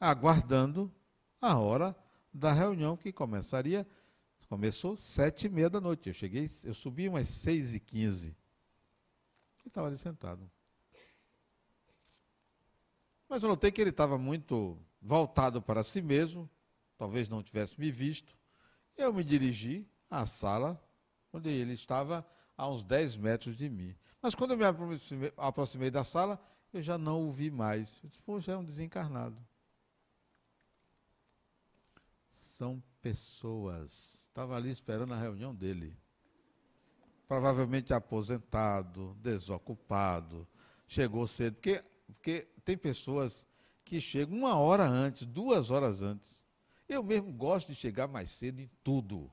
aguardando 0.00 0.92
a 1.40 1.58
hora 1.58 1.96
da 2.32 2.52
reunião 2.52 2.96
que 2.96 3.12
começaria 3.12 3.86
Começou 4.48 4.96
sete 4.96 5.46
e 5.46 5.50
meia 5.50 5.68
da 5.68 5.80
noite. 5.80 6.08
Eu 6.08 6.14
cheguei, 6.14 6.48
eu 6.64 6.74
subi 6.74 7.08
umas 7.08 7.26
seis 7.26 7.74
e 7.74 7.80
quinze. 7.80 8.28
Ele 8.28 8.36
estava 9.66 9.88
ali 9.88 9.96
sentado. 9.96 10.48
Mas 13.28 13.42
eu 13.42 13.48
notei 13.48 13.70
que 13.70 13.80
ele 13.80 13.90
estava 13.90 14.16
muito 14.16 14.78
voltado 15.00 15.60
para 15.60 15.82
si 15.82 16.00
mesmo, 16.00 16.48
talvez 16.96 17.28
não 17.28 17.42
tivesse 17.42 17.78
me 17.78 17.90
visto. 17.90 18.36
Eu 18.96 19.12
me 19.12 19.24
dirigi 19.24 19.86
à 20.10 20.24
sala 20.24 20.80
onde 21.32 21.50
ele 21.50 21.74
estava 21.74 22.26
a 22.56 22.68
uns 22.68 22.82
10 22.82 23.16
metros 23.16 23.56
de 23.56 23.68
mim. 23.68 23.94
Mas 24.22 24.34
quando 24.34 24.52
eu 24.52 24.56
me 24.56 24.64
aproximei, 25.36 25.90
da 25.90 26.02
sala, 26.02 26.40
eu 26.72 26.80
já 26.80 26.96
não 26.96 27.28
o 27.28 27.30
vi 27.30 27.50
mais. 27.50 28.00
Eu 28.02 28.08
disse, 28.08 28.22
poxa, 28.22 28.52
é 28.52 28.56
um 28.56 28.64
desencarnado. 28.64 29.36
São 32.30 32.82
pessoas 33.02 34.26
estava 34.36 34.54
ali 34.54 34.70
esperando 34.70 35.14
a 35.14 35.18
reunião 35.18 35.54
dele. 35.54 35.96
Provavelmente 37.26 37.94
aposentado, 37.94 39.16
desocupado, 39.22 40.46
chegou 40.86 41.26
cedo. 41.26 41.54
Porque, 41.54 41.82
porque 42.06 42.46
tem 42.66 42.76
pessoas 42.76 43.46
que 43.84 44.00
chegam 44.00 44.36
uma 44.36 44.56
hora 44.56 44.84
antes, 44.84 45.24
duas 45.24 45.70
horas 45.70 46.02
antes. 46.02 46.44
Eu 46.88 47.02
mesmo 47.02 47.32
gosto 47.32 47.68
de 47.68 47.76
chegar 47.76 48.08
mais 48.08 48.28
cedo 48.28 48.60
em 48.60 48.68
tudo. 48.82 49.32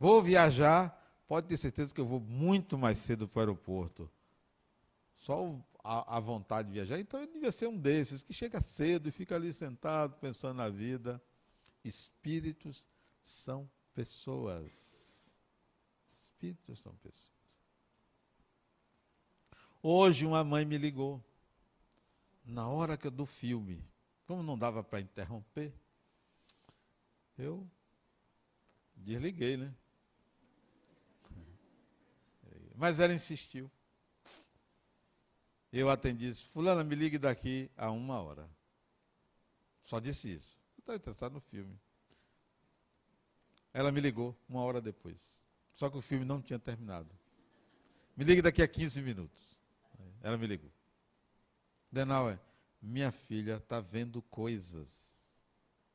Vou 0.00 0.22
viajar, 0.22 0.98
pode 1.28 1.46
ter 1.46 1.58
certeza 1.58 1.94
que 1.94 2.00
eu 2.00 2.06
vou 2.06 2.20
muito 2.20 2.78
mais 2.78 2.96
cedo 2.96 3.28
para 3.28 3.38
o 3.38 3.40
aeroporto. 3.42 4.10
Só 5.14 5.54
a, 5.84 6.16
a, 6.16 6.20
vontade 6.20 6.68
de 6.68 6.74
viajar. 6.74 6.98
Então 6.98 7.20
eu 7.20 7.26
devia 7.26 7.52
ser 7.52 7.68
um 7.68 7.76
desses 7.76 8.22
que 8.22 8.32
chega 8.32 8.62
cedo 8.62 9.10
e 9.10 9.12
fica 9.12 9.36
ali 9.36 9.52
sentado 9.52 10.16
pensando 10.16 10.56
na 10.56 10.70
vida. 10.70 11.22
Espíritos 11.84 12.88
são 13.22 13.68
pessoas. 13.94 15.30
Espíritos 16.08 16.78
são 16.78 16.94
pessoas. 16.94 17.30
Hoje 19.82 20.24
uma 20.24 20.42
mãe 20.42 20.64
me 20.64 20.78
ligou, 20.78 21.22
na 22.44 22.68
hora 22.68 22.96
que 22.96 23.08
do 23.08 23.26
filme, 23.26 23.84
como 24.26 24.42
não 24.42 24.58
dava 24.58 24.82
para 24.82 25.00
interromper, 25.00 25.72
eu 27.38 27.68
desliguei, 28.96 29.56
né? 29.56 29.74
Mas 32.74 32.98
ela 32.98 33.14
insistiu. 33.14 33.70
Eu 35.72 35.88
atendi 35.88 36.28
disse, 36.28 36.44
fulana, 36.46 36.82
me 36.82 36.94
ligue 36.94 37.18
daqui 37.18 37.70
a 37.76 37.90
uma 37.90 38.20
hora. 38.20 38.50
Só 39.82 40.00
disse 40.00 40.32
isso. 40.32 40.58
Estava 40.78 40.96
interessado 40.96 41.34
no 41.34 41.40
filme. 41.40 41.78
Ela 43.72 43.92
me 43.92 44.00
ligou 44.00 44.36
uma 44.48 44.62
hora 44.62 44.80
depois. 44.80 45.44
Só 45.74 45.88
que 45.88 45.96
o 45.96 46.02
filme 46.02 46.24
não 46.24 46.42
tinha 46.42 46.58
terminado. 46.58 47.08
Me 48.16 48.24
ligue 48.24 48.42
daqui 48.42 48.62
a 48.62 48.68
15 48.68 49.00
minutos. 49.00 49.56
Ela 50.20 50.36
me 50.36 50.46
ligou. 50.46 50.71
Denauer, 51.92 52.40
minha 52.80 53.12
filha 53.12 53.56
está 53.56 53.78
vendo 53.78 54.22
coisas. 54.22 55.12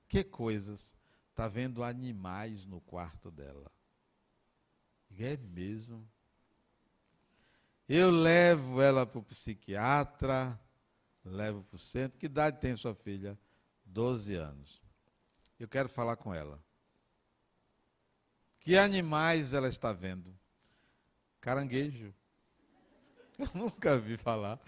Que 0.08 0.24
coisas? 0.24 0.96
Está 1.32 1.48
vendo 1.48 1.84
animais 1.84 2.68
no 2.68 2.80
quarto 2.82 3.32
dela. 3.32 3.72
É 5.20 5.36
mesmo. 5.38 6.08
Eu 7.90 8.12
levo 8.12 8.82
ela 8.82 9.06
para 9.06 9.20
o 9.20 9.24
psiquiatra, 9.24 10.60
levo 11.26 11.64
para 11.64 11.76
o 11.76 11.80
centro. 11.80 12.20
Que 12.20 12.28
idade 12.28 12.60
tem 12.60 12.76
sua 12.76 12.94
filha? 12.94 13.38
12 13.86 14.36
anos. 14.36 14.82
Eu 15.60 15.68
quero 15.68 15.90
falar 15.90 16.16
com 16.18 16.34
ela. 16.34 16.62
Que 18.60 18.78
animais 18.78 19.54
ela 19.54 19.68
está 19.68 19.92
vendo? 19.94 20.38
Caranguejo. 21.42 22.14
Eu 23.40 23.50
nunca 23.54 23.98
vi 23.98 24.18
falar. 24.18 24.60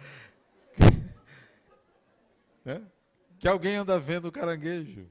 É? 2.66 2.82
Que 3.40 3.48
alguém 3.48 3.76
anda 3.76 4.00
vendo 4.00 4.32
caranguejo. 4.32 5.10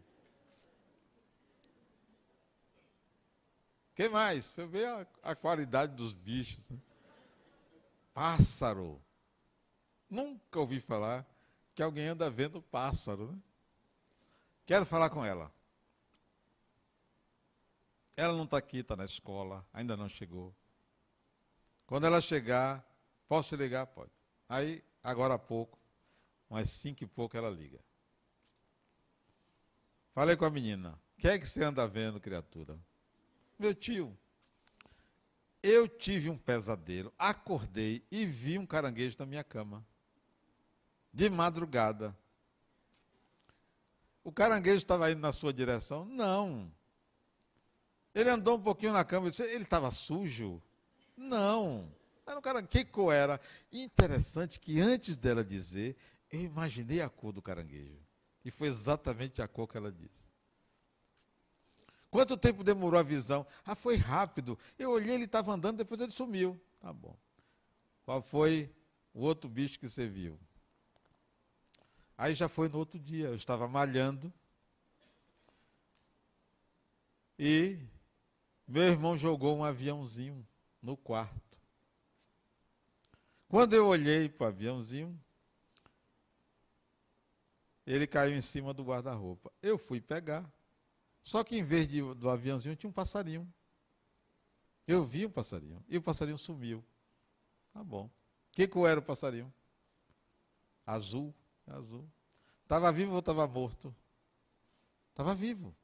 que 3.99 4.09
mais? 4.09 4.49
Foi 4.51 4.65
ver 4.65 4.87
a, 4.87 5.07
a, 5.25 5.35
qualidade 5.35 5.97
dos 5.97 6.13
bichos. 6.13 6.69
Né? 6.69 6.79
Pássaro. 8.15 9.03
Nunca 10.09 10.61
ouvi 10.61 10.79
falar 10.79 11.27
que 11.75 11.83
alguém 11.83 12.07
anda 12.07 12.31
vendo 12.31 12.63
pássaro. 12.63 13.33
Né? 13.33 13.39
Quero 14.67 14.87
falar 14.87 15.11
com 15.11 15.25
ela. 15.25 15.53
Ela 18.17 18.35
não 18.35 18.45
está 18.45 18.59
aqui, 18.59 18.79
está 18.79 18.97
na 18.97 19.05
escola, 19.05 19.67
ainda 19.73 19.97
não 19.97 20.09
chegou. 20.09 20.55
Quando 21.87 22.07
ela 22.07 22.21
chegar, 22.21 22.85
posso 23.29 23.57
ligar? 23.57 23.87
Pode. 23.87 24.11
Aí, 24.49 24.85
agora 25.03 25.35
há 25.35 25.39
pouco, 25.39 25.78
umas 26.49 26.71
cinco 26.71 27.05
e 27.05 27.07
pouco, 27.07 27.37
ela 27.37 27.51
liga. 27.51 27.81
Falei 30.13 30.37
com 30.37 30.45
a 30.45 30.51
menina. 30.51 30.99
O 31.17 31.21
que 31.21 31.29
é 31.29 31.39
que 31.39 31.49
você 31.49 31.63
anda 31.63 31.87
vendo, 31.87 32.21
criatura? 32.21 32.79
Meu 33.59 33.75
tio, 33.75 34.17
eu 35.63 35.89
tive 35.89 36.31
um 36.31 36.39
pesadelo, 36.39 37.13
acordei 37.19 38.05
e 38.11 38.25
vi 38.25 38.59
um 38.59 38.67
caranguejo 38.67 39.17
na 39.19 39.27
minha 39.27 39.45
cama. 39.45 39.85
De 41.13 41.29
madrugada. 41.29 42.17
O 44.23 44.31
caranguejo 44.31 44.79
estava 44.79 45.11
indo 45.11 45.21
na 45.21 45.33
sua 45.33 45.53
direção? 45.53 46.05
Não. 46.05 46.73
Ele 48.15 48.31
andou 48.31 48.57
um 48.57 48.63
pouquinho 48.63 48.93
na 48.93 49.05
cama 49.05 49.27
e 49.27 49.31
disse, 49.31 49.43
ele 49.43 49.65
estava 49.65 49.91
sujo? 49.91 50.63
Não. 51.17 51.93
Era 52.27 52.39
um 52.39 52.43
cara, 52.43 52.63
que 52.63 52.85
cor 52.85 53.13
era? 53.13 53.41
Interessante 53.73 54.61
que 54.61 54.81
antes 54.81 55.17
dela 55.17 55.43
dizer, 55.43 55.97
eu 56.31 56.41
imaginei 56.41 57.01
a 57.01 57.09
cor 57.09 57.33
do 57.33 57.43
caranguejo. 57.43 57.99
E 58.45 58.51
foi 58.51 58.69
exatamente 58.69 59.43
a 59.43 59.49
cor 59.49 59.67
que 59.69 59.77
ela 59.77 59.93
disse. 59.93 60.19
Quanto 62.11 62.37
tempo 62.37 62.65
demorou 62.65 62.99
a 62.99 63.03
visão? 63.03 63.47
Ah, 63.65 63.75
foi 63.75 63.97
rápido. 63.97 64.59
Eu 64.79 64.91
olhei, 64.91 65.15
ele 65.15 65.25
estava 65.25 65.53
andando, 65.53 65.79
depois 65.79 66.01
ele 66.01 66.11
sumiu. 66.11 66.59
Tá 66.81 66.93
bom. 66.93 67.17
Qual 68.05 68.23
foi 68.23 68.75
o 69.13 69.21
outro 69.21 69.49
bicho 69.49 69.79
que 69.79 69.89
você 69.89 70.07
viu? 70.07 70.39
Aí 72.17 72.35
já 72.35 72.49
foi 72.49 72.69
no 72.69 72.79
outro 72.79 72.99
dia. 72.99 73.27
Eu 73.27 73.35
estava 73.35 73.69
malhando. 73.69 74.33
E 77.39 77.79
meu 78.67 78.83
irmão 78.85 79.17
jogou 79.17 79.57
um 79.57 79.65
aviãozinho 79.65 80.47
no 80.83 80.97
quarto. 80.97 81.59
Quando 83.49 83.75
eu 83.75 83.87
olhei 83.87 84.29
para 84.29 84.47
o 84.47 84.49
aviãozinho, 84.49 85.19
ele 87.93 88.07
caiu 88.07 88.37
em 88.37 88.41
cima 88.43 88.75
do 88.75 88.85
guarda-roupa. 88.85 89.51
Eu 89.63 89.79
fui 89.79 89.99
pegar. 89.99 90.45
Só 91.23 91.43
que 91.43 91.57
em 91.57 91.63
vez 91.63 91.89
de, 91.89 92.03
do 92.15 92.29
aviãozinho 92.29 92.77
tinha 92.77 92.91
um 92.91 92.93
passarinho. 92.93 93.51
Eu 94.87 95.05
vi 95.05 95.25
um 95.25 95.31
passarinho. 95.31 95.83
E 95.89 95.97
o 95.97 96.03
passarinho 96.03 96.37
sumiu. 96.37 96.85
Tá 97.73 97.83
bom. 97.83 98.11
Que 98.53 98.69
cor 98.69 98.89
era 98.89 99.01
o 99.01 99.03
passarinho? 99.03 99.53
Azul. 100.87 101.35
Azul. 101.67 102.07
Estava 102.63 102.93
vivo 102.93 103.13
ou 103.13 103.21
estava 103.21 103.47
morto? 103.47 103.95
Estava 105.11 105.35
vivo. 105.35 105.75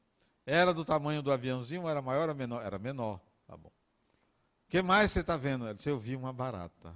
Era 0.45 0.75
do 0.75 0.85
tamanho 0.85 1.23
do 1.23 1.33
aviãozinho, 1.33 1.89
era 1.89 2.03
maior 2.03 2.29
ou 2.29 2.35
menor? 2.35 2.63
Era 2.63 2.79
menor. 2.79 3.19
Tá 3.47 3.57
bom. 3.57 3.71
O 3.71 4.69
que 4.69 4.83
mais 4.83 5.11
você 5.11 5.21
está 5.21 5.39
vendo? 5.39 5.65
Ela 5.65 5.75
disse, 5.75 5.89
eu 5.89 5.99
vi 5.99 6.15
uma 6.15 6.33
barata. 6.35 6.95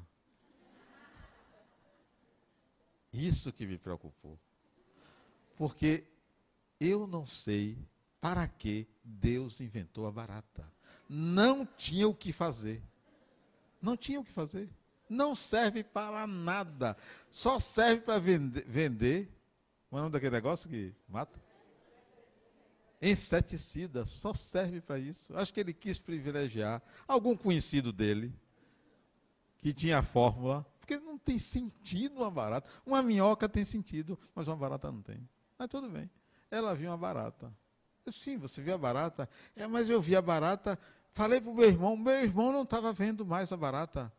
Isso 3.11 3.51
que 3.53 3.67
me 3.67 3.79
preocupou. 3.79 4.39
Porque 5.59 6.05
eu 6.79 7.05
não 7.09 7.27
sei 7.27 7.77
para 8.21 8.47
que 8.47 8.87
Deus 9.03 9.61
inventou 9.61 10.07
a 10.07 10.13
barata. 10.13 10.65
Não 11.09 11.67
tinha 11.67 12.07
o 12.07 12.15
que 12.15 12.33
fazer. 12.33 12.81
Não 13.83 13.97
tinha 13.97 14.21
o 14.21 14.25
que 14.25 14.31
fazer. 14.31 14.71
Não 15.09 15.35
serve 15.35 15.83
para 15.83 16.29
nada. 16.29 16.97
Só 17.29 17.59
serve 17.59 18.03
para 18.03 18.21
vender, 18.21 18.65
vender. 18.69 19.29
Qual 19.91 19.99
é 19.99 20.01
o 20.01 20.05
nome 20.05 20.13
daquele 20.13 20.37
negócio 20.37 20.71
que 20.71 20.95
mata? 21.09 21.41
Inseticida. 23.03 24.07
Só 24.07 24.33
serve 24.35 24.81
para 24.81 25.01
isso. 25.01 25.37
Acho 25.37 25.53
que 25.53 25.59
ele 25.59 25.75
quis 25.75 25.99
privilegiar 25.99 26.81
algum 27.09 27.37
conhecido 27.37 27.93
dele 27.93 28.33
que 29.59 29.73
tinha 29.73 29.99
a 29.99 30.03
fórmula. 30.05 30.65
Porque 30.79 30.99
não 30.99 31.19
tem 31.19 31.39
sentido 31.39 32.19
uma 32.19 32.31
barata. 32.31 32.71
Uma 32.87 33.03
minhoca 33.03 33.49
tem 33.49 33.65
sentido, 33.65 34.17
mas 34.37 34.47
uma 34.47 34.57
barata 34.57 34.93
não 34.93 35.03
tem. 35.03 35.29
Mas 35.59 35.69
tudo 35.69 35.89
bem. 35.89 36.09
Ela 36.51 36.75
viu 36.75 36.91
uma 36.91 36.97
barata. 36.97 37.53
Eu, 38.07 38.13
Sim, 38.13 38.39
você 38.39 38.63
viu 38.63 38.75
a 38.75 38.79
barata? 38.79 39.29
É, 39.57 39.67
mas 39.67 39.91
eu 39.91 40.01
vi 40.01 40.15
a 40.15 40.23
barata. 40.23 40.79
Falei 41.13 41.41
para 41.41 41.51
o 41.51 41.55
meu 41.55 41.69
irmão, 41.69 41.97
meu 41.97 42.23
irmão 42.23 42.53
não 42.53 42.63
estava 42.63 42.93
vendo 42.93 43.27
mais 43.27 43.53
a 43.53 43.57
barata. 43.57 44.13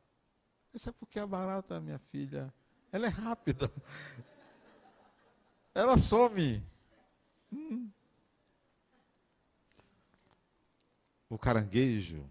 Isso 0.73 0.89
é 0.89 0.91
porque 0.91 1.17
a 1.17 1.25
barata, 1.25 1.79
minha 1.79 1.97
filha, 1.97 2.53
ela 2.91 3.05
é 3.05 3.09
rápida. 3.09 3.71
Ela 5.73 5.97
some. 5.97 6.61
Hum. 7.53 7.89
O 11.29 11.37
caranguejo 11.37 12.27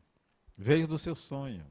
veio 0.57 0.87
do 0.87 0.99
seu 0.99 1.15
sonho. 1.15 1.65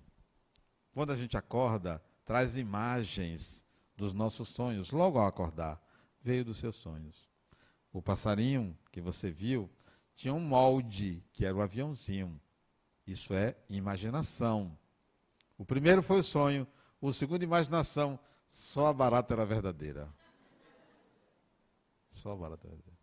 Quando 0.94 1.12
a 1.12 1.16
gente 1.16 1.38
acorda, 1.38 2.02
traz 2.26 2.58
imagens 2.58 3.66
dos 3.96 4.14
nossos 4.14 4.50
sonhos, 4.50 4.92
logo 4.92 5.20
ao 5.20 5.28
acordar, 5.28 5.80
veio 6.22 6.46
dos 6.46 6.58
seus 6.58 6.76
sonhos. 6.76 7.27
O 7.92 8.02
passarinho 8.02 8.78
que 8.92 9.02
você 9.02 9.32
viu 9.32 9.70
tinha 10.16 10.34
um 10.34 10.40
molde, 10.40 11.24
que 11.32 11.46
era 11.46 11.56
o 11.56 11.62
aviãozinho. 11.62 12.40
Isso 13.06 13.34
é 13.34 13.56
imaginação. 13.70 14.78
O 15.58 15.66
primeiro 15.66 16.04
foi 16.04 16.20
o 16.20 16.24
sonho, 16.24 16.68
o 17.00 17.14
segundo, 17.14 17.44
imaginação. 17.44 18.20
Só 18.48 18.88
a 18.88 18.94
barata 18.94 19.34
era 19.34 19.46
verdadeira. 19.46 20.10
Só 22.10 22.32
a 22.32 22.36
barata 22.36 22.68
era 22.68 22.76
verdadeira. 22.76 23.00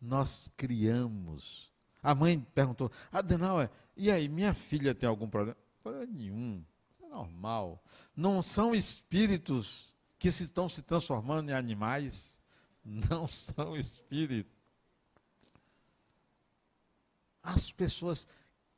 Nós 0.00 0.50
criamos. 0.56 1.72
A 2.02 2.14
mãe 2.14 2.40
perguntou: 2.54 2.90
Adenauer, 3.12 3.70
e 3.96 4.10
aí, 4.10 4.28
minha 4.28 4.54
filha 4.54 4.94
tem 4.94 5.08
algum 5.08 5.28
problema? 5.28 5.56
Problema 5.82 6.06
nenhum. 6.06 6.64
Isso 6.90 7.04
é 7.04 7.08
normal. 7.08 7.82
Não 8.16 8.42
são 8.42 8.74
espíritos 8.74 9.94
que 10.18 10.30
se 10.30 10.44
estão 10.44 10.68
se 10.68 10.82
transformando 10.82 11.50
em 11.50 11.54
animais. 11.54 12.41
Não 12.84 13.26
são 13.26 13.76
espíritos. 13.76 14.52
As 17.42 17.72
pessoas 17.72 18.26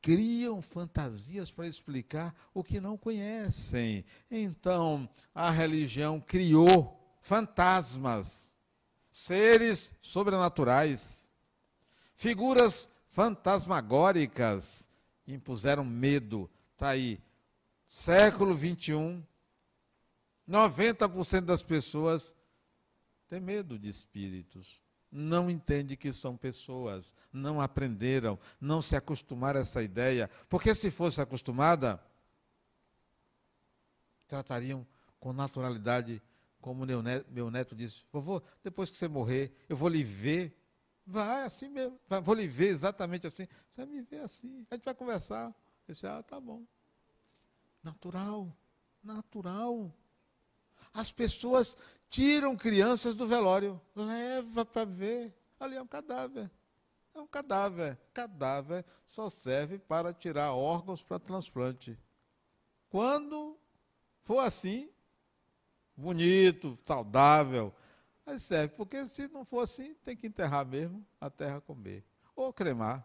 criam 0.00 0.60
fantasias 0.60 1.50
para 1.50 1.66
explicar 1.66 2.34
o 2.52 2.62
que 2.62 2.80
não 2.80 2.96
conhecem. 2.96 4.04
Então, 4.30 5.08
a 5.34 5.50
religião 5.50 6.20
criou 6.20 7.00
fantasmas, 7.22 8.54
seres 9.10 9.92
sobrenaturais, 10.02 11.30
figuras 12.14 12.90
fantasmagóricas, 13.08 14.88
impuseram 15.26 15.84
medo. 15.84 16.50
Está 16.74 16.90
aí, 16.90 17.18
século 17.88 18.54
21, 18.54 19.24
90% 20.46 21.40
das 21.42 21.62
pessoas 21.62 22.34
têm 23.34 23.40
medo 23.40 23.78
de 23.78 23.88
espíritos 23.88 24.80
não 25.16 25.48
entende 25.48 25.96
que 25.96 26.12
são 26.12 26.36
pessoas, 26.36 27.14
não 27.32 27.60
aprenderam, 27.60 28.36
não 28.60 28.82
se 28.82 28.96
acostumaram 28.96 29.60
a 29.60 29.62
essa 29.62 29.80
ideia, 29.80 30.28
porque 30.48 30.74
se 30.74 30.90
fosse 30.90 31.20
acostumada, 31.20 32.04
tratariam 34.26 34.84
com 35.20 35.32
naturalidade, 35.32 36.20
como 36.60 36.84
meu 36.84 37.00
neto, 37.00 37.30
meu 37.30 37.48
neto 37.48 37.76
disse, 37.76 38.02
vovô, 38.12 38.42
depois 38.64 38.90
que 38.90 38.96
você 38.96 39.06
morrer, 39.06 39.54
eu 39.68 39.76
vou 39.76 39.88
lhe 39.88 40.02
ver. 40.02 40.52
Vai, 41.06 41.44
assim 41.44 41.68
mesmo, 41.68 41.96
vou 42.22 42.34
lhe 42.34 42.48
ver 42.48 42.68
exatamente 42.70 43.24
assim. 43.24 43.46
Você 43.70 43.84
vai 43.84 43.86
me 43.86 44.02
ver 44.02 44.18
assim, 44.18 44.66
a 44.68 44.74
gente 44.74 44.84
vai 44.84 44.94
conversar. 44.96 45.46
Eu 45.86 45.94
disse, 45.94 46.08
ah, 46.08 46.24
tá 46.24 46.40
bom. 46.40 46.64
Natural, 47.84 48.52
natural. 49.00 49.94
As 50.92 51.12
pessoas 51.12 51.76
tiram 52.14 52.56
crianças 52.56 53.16
do 53.16 53.26
velório, 53.26 53.80
leva 53.92 54.64
para 54.64 54.84
ver. 54.84 55.34
Ali 55.58 55.74
é 55.74 55.82
um 55.82 55.86
cadáver. 55.86 56.48
É 57.12 57.18
um 57.18 57.26
cadáver. 57.26 57.98
Cadáver 58.12 58.84
só 59.04 59.28
serve 59.28 59.80
para 59.80 60.14
tirar 60.14 60.52
órgãos 60.52 61.02
para 61.02 61.18
transplante. 61.18 61.98
Quando 62.88 63.58
for 64.22 64.38
assim, 64.38 64.88
bonito, 65.96 66.78
saudável, 66.84 67.74
aí 68.24 68.38
serve. 68.38 68.76
Porque 68.76 69.04
se 69.08 69.26
não 69.26 69.44
for 69.44 69.62
assim, 69.62 69.92
tem 70.04 70.16
que 70.16 70.28
enterrar 70.28 70.64
mesmo, 70.64 71.04
a 71.20 71.28
terra 71.28 71.60
comer. 71.60 72.04
Ou 72.36 72.52
cremar. 72.52 73.04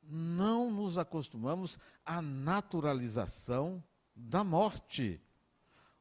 Não 0.00 0.70
nos 0.70 0.96
acostumamos 0.96 1.76
à 2.06 2.22
naturalização 2.22 3.82
da 4.14 4.44
morte. 4.44 5.20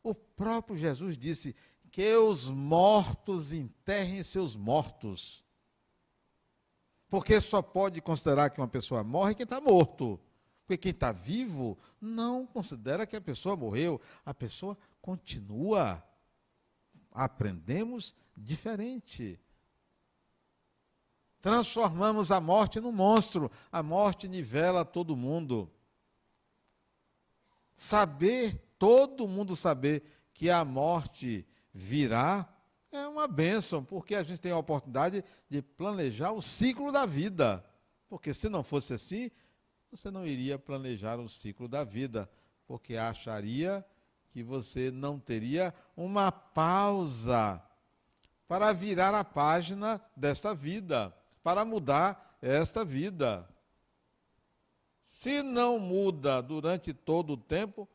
O 0.03 0.15
próprio 0.15 0.75
Jesus 0.75 1.17
disse 1.17 1.55
que 1.91 2.15
os 2.15 2.49
mortos 2.49 3.51
enterrem 3.51 4.23
seus 4.23 4.55
mortos. 4.55 5.43
Porque 7.09 7.41
só 7.41 7.61
pode 7.61 8.01
considerar 8.01 8.49
que 8.49 8.59
uma 8.59 8.67
pessoa 8.67 9.03
morre 9.03 9.35
quem 9.35 9.43
está 9.43 9.59
morto. 9.59 10.19
Porque 10.65 10.77
quem 10.77 10.91
está 10.91 11.11
vivo 11.11 11.77
não 11.99 12.47
considera 12.47 13.05
que 13.05 13.15
a 13.17 13.21
pessoa 13.21 13.57
morreu. 13.57 13.99
A 14.25 14.33
pessoa 14.33 14.77
continua. 15.01 16.01
Aprendemos 17.11 18.15
diferente. 18.37 19.37
Transformamos 21.41 22.31
a 22.31 22.39
morte 22.39 22.79
num 22.79 22.93
monstro. 22.93 23.51
A 23.69 23.83
morte 23.83 24.29
nivela 24.29 24.85
todo 24.85 25.17
mundo. 25.17 25.69
Saber 27.75 28.70
todo 28.81 29.27
mundo 29.27 29.55
saber 29.55 30.01
que 30.33 30.49
a 30.49 30.65
morte 30.65 31.45
virá 31.71 32.51
é 32.91 33.07
uma 33.07 33.27
bênção, 33.27 33.83
porque 33.83 34.15
a 34.15 34.23
gente 34.23 34.41
tem 34.41 34.51
a 34.51 34.57
oportunidade 34.57 35.23
de 35.47 35.61
planejar 35.61 36.31
o 36.31 36.41
ciclo 36.41 36.91
da 36.91 37.05
vida. 37.05 37.63
Porque 38.09 38.33
se 38.33 38.49
não 38.49 38.63
fosse 38.63 38.95
assim, 38.95 39.29
você 39.91 40.09
não 40.09 40.25
iria 40.25 40.57
planejar 40.57 41.19
o 41.19 41.29
ciclo 41.29 41.67
da 41.67 41.83
vida, 41.83 42.27
porque 42.65 42.97
acharia 42.97 43.85
que 44.31 44.41
você 44.41 44.89
não 44.89 45.19
teria 45.19 45.75
uma 45.95 46.31
pausa 46.31 47.61
para 48.47 48.73
virar 48.73 49.13
a 49.13 49.23
página 49.23 50.01
desta 50.17 50.55
vida, 50.55 51.15
para 51.43 51.63
mudar 51.63 52.35
esta 52.41 52.83
vida. 52.83 53.47
Se 55.03 55.43
não 55.43 55.77
muda 55.77 56.41
durante 56.41 56.95
todo 56.95 57.33
o 57.33 57.37
tempo, 57.37 57.87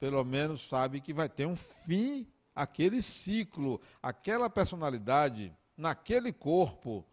pelo 0.00 0.24
menos 0.24 0.62
sabe 0.62 1.00
que 1.00 1.12
vai 1.12 1.28
ter 1.28 1.46
um 1.46 1.54
fim 1.54 2.26
aquele 2.54 3.00
ciclo, 3.02 3.80
aquela 4.02 4.48
personalidade, 4.48 5.54
naquele 5.76 6.32
corpo. 6.32 7.06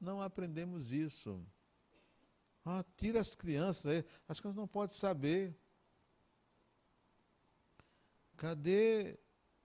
Não 0.00 0.20
aprendemos 0.20 0.92
isso. 0.92 1.40
Ah, 2.64 2.84
tira 2.96 3.20
as 3.20 3.34
crianças, 3.34 4.04
as 4.28 4.40
crianças 4.40 4.58
não 4.58 4.66
podem 4.66 4.94
saber. 4.94 5.56
Cadê 8.36 9.18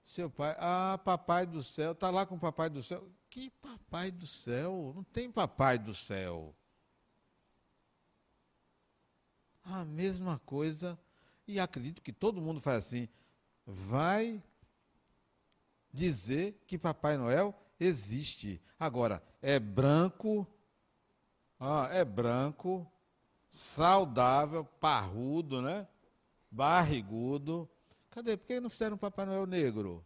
seu 0.03 0.29
pai? 0.29 0.55
Ah, 0.59 0.99
papai 1.03 1.47
do 1.47 1.63
céu, 1.63 1.91
está 1.93 2.11
lá 2.11 2.25
com 2.27 2.35
o 2.35 2.39
papai 2.39 2.69
do 2.69 2.83
céu. 2.83 3.11
Que 3.27 3.49
papai 3.49 4.11
do 4.11 4.27
céu? 4.27 4.93
Não 4.95 5.03
tem 5.03 5.31
papai 5.31 5.79
do 5.79 5.95
céu. 5.95 6.55
A 9.63 9.83
mesma 9.83 10.39
coisa 10.39 10.99
e 11.47 11.59
acredito 11.59 12.01
que 12.01 12.13
todo 12.13 12.41
mundo 12.41 12.59
faz 12.59 12.85
assim, 12.85 13.09
vai 13.65 14.41
dizer 15.91 16.61
que 16.65 16.77
Papai 16.77 17.17
Noel 17.17 17.53
existe. 17.79 18.61
Agora, 18.79 19.21
é 19.41 19.59
branco, 19.59 20.47
ah, 21.59 21.89
é 21.91 22.03
branco, 22.05 22.89
saudável, 23.51 24.65
parrudo, 24.79 25.61
né? 25.61 25.87
Barrigudo. 26.49 27.69
Cadê? 28.09 28.35
Por 28.35 28.47
que 28.47 28.59
não 28.59 28.69
fizeram 28.69 28.97
Papai 28.97 29.25
Noel 29.25 29.45
negro? 29.45 30.05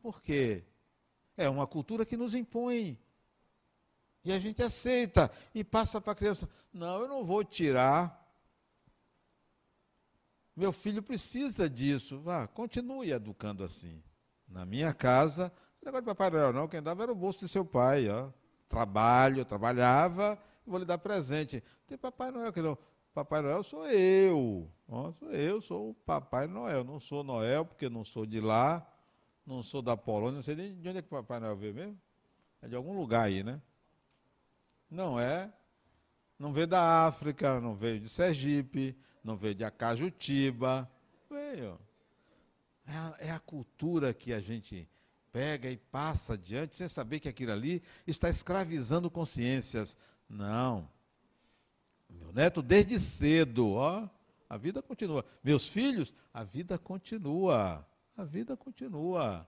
Por 0.00 0.22
quê? 0.22 0.64
É 1.36 1.48
uma 1.48 1.66
cultura 1.66 2.06
que 2.06 2.16
nos 2.16 2.34
impõe. 2.34 2.98
E 4.24 4.32
a 4.32 4.38
gente 4.38 4.62
aceita 4.62 5.30
e 5.54 5.62
passa 5.62 6.00
para 6.00 6.12
a 6.12 6.16
criança. 6.16 6.48
Não, 6.72 7.00
eu 7.00 7.08
não 7.08 7.24
vou 7.24 7.44
tirar 7.44 8.25
meu 10.56 10.72
filho 10.72 11.02
precisa 11.02 11.68
disso. 11.68 12.18
Vá, 12.20 12.46
continue 12.46 13.12
educando 13.12 13.62
assim. 13.62 14.02
Na 14.48 14.64
minha 14.64 14.94
casa, 14.94 15.52
não 15.82 15.92
negócio 15.92 16.02
de 16.02 16.06
Papai 16.06 16.30
Noel 16.30 16.52
não, 16.52 16.68
quem 16.68 16.82
dava 16.82 17.02
era 17.02 17.12
o 17.12 17.16
bolso 17.16 17.40
de 17.40 17.48
seu 17.48 17.64
pai. 17.64 18.08
Ó. 18.08 18.30
Trabalho, 18.68 19.44
trabalhava, 19.44 20.38
vou 20.66 20.78
lhe 20.78 20.84
dar 20.84 20.98
presente. 20.98 21.62
Tem 21.86 21.98
Papai 21.98 22.30
Noel 22.30 22.52
que 22.52 22.62
não. 22.62 22.78
Papai 23.12 23.42
Noel 23.42 23.62
sou 23.62 23.86
eu. 23.86 24.70
Ó, 24.88 25.12
sou 25.12 25.30
eu, 25.30 25.60
sou 25.60 25.90
o 25.90 25.94
Papai 25.94 26.46
Noel. 26.46 26.84
Não 26.84 26.98
sou 26.98 27.22
Noel, 27.22 27.64
porque 27.64 27.88
não 27.88 28.04
sou 28.04 28.24
de 28.24 28.40
lá, 28.40 28.86
não 29.44 29.62
sou 29.62 29.82
da 29.82 29.96
Polônia, 29.96 30.36
não 30.36 30.42
sei 30.42 30.54
nem 30.56 30.74
de 30.80 30.88
onde 30.88 30.98
é 30.98 31.02
que 31.02 31.08
o 31.08 31.10
Papai 31.10 31.40
Noel 31.40 31.56
veio 31.56 31.74
mesmo. 31.74 32.00
É 32.62 32.68
de 32.68 32.74
algum 32.74 32.96
lugar 32.96 33.22
aí, 33.22 33.42
né? 33.42 33.60
Não 34.90 35.18
é. 35.18 35.52
Não 36.38 36.52
veio 36.52 36.66
da 36.66 37.06
África, 37.06 37.60
não 37.60 37.74
veio 37.74 37.98
de 37.98 38.08
Sergipe, 38.08 38.98
não 39.26 39.36
veio 39.36 39.56
de 39.56 39.64
Acajutiba. 39.64 40.88
Veio. 41.28 41.78
É 42.86 42.92
a, 42.92 43.16
é 43.18 43.30
a 43.32 43.40
cultura 43.40 44.14
que 44.14 44.32
a 44.32 44.38
gente 44.38 44.88
pega 45.32 45.68
e 45.68 45.76
passa 45.76 46.34
adiante 46.34 46.76
sem 46.76 46.86
saber 46.86 47.18
que 47.18 47.28
aquilo 47.28 47.50
ali 47.50 47.82
está 48.06 48.30
escravizando 48.30 49.10
consciências. 49.10 49.98
Não. 50.28 50.88
Meu 52.08 52.32
neto, 52.32 52.62
desde 52.62 53.00
cedo, 53.00 53.72
ó, 53.72 54.08
a 54.48 54.56
vida 54.56 54.80
continua. 54.80 55.24
Meus 55.42 55.68
filhos, 55.68 56.14
a 56.32 56.44
vida 56.44 56.78
continua. 56.78 57.84
A 58.16 58.22
vida 58.22 58.56
continua. 58.56 59.46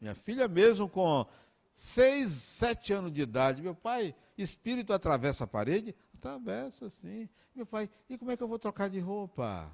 Minha 0.00 0.16
filha, 0.16 0.48
mesmo 0.48 0.88
com 0.88 1.24
seis, 1.72 2.32
sete 2.32 2.92
anos 2.92 3.12
de 3.12 3.22
idade, 3.22 3.62
meu 3.62 3.76
pai, 3.76 4.12
espírito 4.36 4.92
atravessa 4.92 5.44
a 5.44 5.46
parede? 5.46 5.94
Atravessa, 6.18 6.90
sim. 6.90 7.28
Meu 7.54 7.64
pai, 7.64 7.88
e 8.08 8.18
como 8.18 8.32
é 8.32 8.36
que 8.36 8.42
eu 8.42 8.48
vou 8.48 8.58
trocar 8.58 8.90
de 8.90 8.98
roupa? 8.98 9.72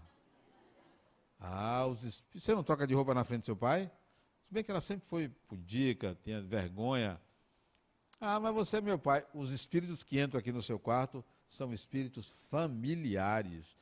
Ah, 1.40 1.86
os 1.86 2.04
espíritos. 2.04 2.42
Você 2.42 2.54
não 2.54 2.62
troca 2.62 2.86
de 2.86 2.94
roupa 2.94 3.14
na 3.14 3.24
frente 3.24 3.42
do 3.42 3.46
seu 3.46 3.56
pai? 3.56 3.90
Se 4.46 4.52
bem 4.52 4.62
que 4.62 4.70
ela 4.70 4.80
sempre 4.80 5.06
foi 5.08 5.28
pudica, 5.48 6.16
tinha 6.22 6.42
vergonha. 6.42 7.18
Ah, 8.20 8.38
mas 8.38 8.54
você 8.54 8.76
é 8.76 8.80
meu 8.82 8.98
pai. 8.98 9.24
Os 9.32 9.52
espíritos 9.52 10.02
que 10.02 10.20
entram 10.20 10.38
aqui 10.38 10.52
no 10.52 10.60
seu 10.60 10.78
quarto 10.78 11.24
são 11.48 11.72
espíritos 11.72 12.28
familiares. 12.50 13.76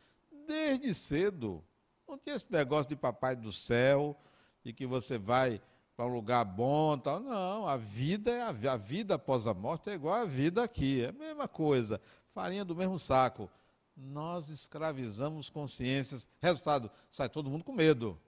Desde 0.46 0.94
cedo. 0.94 1.64
Não 2.06 2.16
tinha 2.16 2.36
esse 2.36 2.50
negócio 2.50 2.88
de 2.88 2.96
papai 2.96 3.34
do 3.34 3.50
céu, 3.50 4.16
de 4.62 4.72
que 4.72 4.86
você 4.86 5.18
vai 5.18 5.60
para 5.96 6.06
um 6.06 6.12
lugar 6.12 6.44
bom 6.44 6.96
tal. 6.96 7.18
Não, 7.20 7.66
a 7.66 7.76
vida 7.76 8.30
é 8.30 8.42
a, 8.42 8.72
a 8.72 8.76
vida 8.76 9.14
após 9.16 9.46
a 9.46 9.54
morte 9.54 9.90
é 9.90 9.94
igual 9.94 10.14
a 10.14 10.24
vida 10.24 10.62
aqui. 10.62 11.02
É 11.02 11.08
a 11.08 11.12
mesma 11.12 11.48
coisa. 11.48 12.00
Farinha 12.33 12.64
do 12.64 12.74
mesmo 12.74 12.99
saco 12.99 13.51
nós 13.97 14.49
escravizamos 14.49 15.51
consciências. 15.51 16.28
Resultado, 16.41 16.91
sai 17.11 17.28
todo 17.28 17.51
mundo 17.51 17.64
com 17.64 17.72
medo. 17.72 18.18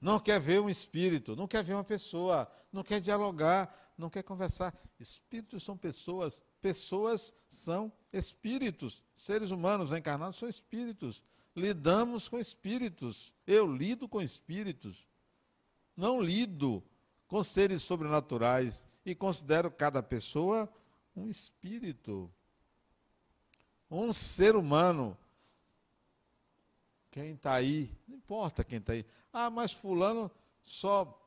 Não 0.00 0.20
quer 0.20 0.38
ver 0.40 0.60
um 0.60 0.68
espírito, 0.68 1.34
não 1.34 1.46
quer 1.46 1.64
ver 1.64 1.74
uma 1.74 1.84
pessoa, 1.84 2.50
não 2.72 2.82
quer 2.82 3.00
dialogar, 3.00 3.94
não 3.96 4.10
quer 4.10 4.22
conversar. 4.22 4.74
Espíritos 5.00 5.62
são 5.62 5.76
pessoas, 5.76 6.42
pessoas 6.60 7.34
são 7.48 7.90
espíritos. 8.12 9.02
Seres 9.14 9.50
humanos 9.50 9.92
encarnados 9.92 10.36
são 10.36 10.48
espíritos. 10.48 11.22
Lidamos 11.54 12.28
com 12.28 12.38
espíritos. 12.38 13.32
Eu 13.46 13.66
lido 13.72 14.08
com 14.08 14.20
espíritos. 14.20 15.06
Não 15.96 16.20
lido 16.20 16.82
com 17.26 17.42
seres 17.42 17.82
sobrenaturais 17.82 18.86
e 19.04 19.14
considero 19.14 19.70
cada 19.70 20.02
pessoa 20.02 20.70
um 21.16 21.28
espírito 21.28 22.30
um 23.90 24.12
ser 24.12 24.56
humano. 24.56 25.16
Quem 27.10 27.32
está 27.32 27.54
aí, 27.54 27.90
não 28.06 28.16
importa 28.16 28.64
quem 28.64 28.78
está 28.78 28.92
aí. 28.92 29.06
Ah, 29.32 29.48
mas 29.48 29.72
fulano 29.72 30.30
só, 30.62 31.18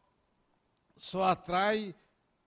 só 0.95 1.23
atrai 1.23 1.95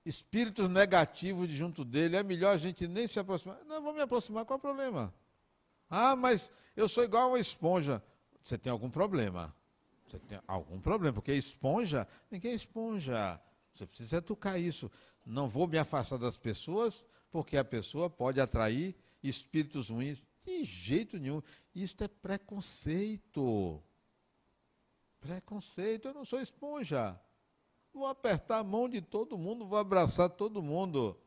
espíritos 0.05 0.69
negativos 0.69 1.49
de 1.49 1.57
junto 1.57 1.85
dele. 1.85 2.17
É 2.17 2.23
melhor 2.23 2.55
a 2.55 2.57
gente 2.57 2.87
nem 2.87 3.07
se 3.07 3.19
aproximar. 3.19 3.59
Não, 3.65 3.83
vou 3.83 3.93
me 3.93 4.01
aproximar, 4.01 4.45
qual 4.45 4.57
é 4.57 4.59
o 4.59 4.61
problema? 4.61 5.13
Ah, 5.91 6.15
mas 6.15 6.53
eu 6.77 6.89
sou 6.89 7.05
igual 7.05 7.25
a 7.25 7.29
uma 7.29 7.41
esponja. 7.41 8.03
Você 8.43 8.57
tem 8.57 8.71
algum 8.71 8.91
problema. 8.91 9.55
Você 10.07 10.19
tem 10.19 10.39
algum 10.47 10.79
problema, 10.81 11.15
porque 11.15 11.33
esponja, 11.33 12.07
ninguém 12.31 12.53
é 12.53 12.55
esponja. 12.55 13.41
Você 13.73 13.87
precisa 13.87 14.19
educar 14.19 14.59
isso. 14.59 14.91
Não 15.25 15.49
vou 15.49 15.67
me 15.67 15.79
afastar 15.79 16.19
das 16.19 16.37
pessoas, 16.37 17.07
porque 17.33 17.57
a 17.57 17.65
pessoa 17.65 18.11
pode 18.11 18.41
atrair 18.41 18.95
espíritos 19.23 19.89
ruins. 19.89 20.23
De 20.45 20.63
jeito 20.65 21.19
nenhum. 21.19 21.43
Isto 21.75 22.05
é 22.05 22.09
preconceito. 22.09 23.83
Preconceito. 25.19 26.09
Eu 26.09 26.15
não 26.15 26.25
sou 26.25 26.41
esponja. 26.41 27.19
Vou 27.93 28.07
apertar 28.07 28.59
a 28.59 28.65
mão 28.65 28.89
de 28.89 29.01
todo 29.01 29.39
mundo, 29.39 29.67
vou 29.67 29.79
abraçar 29.79 30.29
todo 30.31 30.63
mundo. 30.63 31.19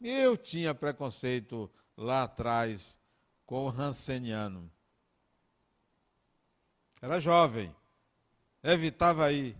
Eu 0.00 0.36
tinha 0.36 0.74
preconceito 0.74 1.70
lá 1.96 2.24
atrás 2.24 3.00
com 3.46 3.66
o 3.66 3.68
Hanseniano. 3.68 4.70
Era 7.00 7.20
jovem. 7.20 7.74
Evitava 8.62 9.24
aí. 9.24 9.56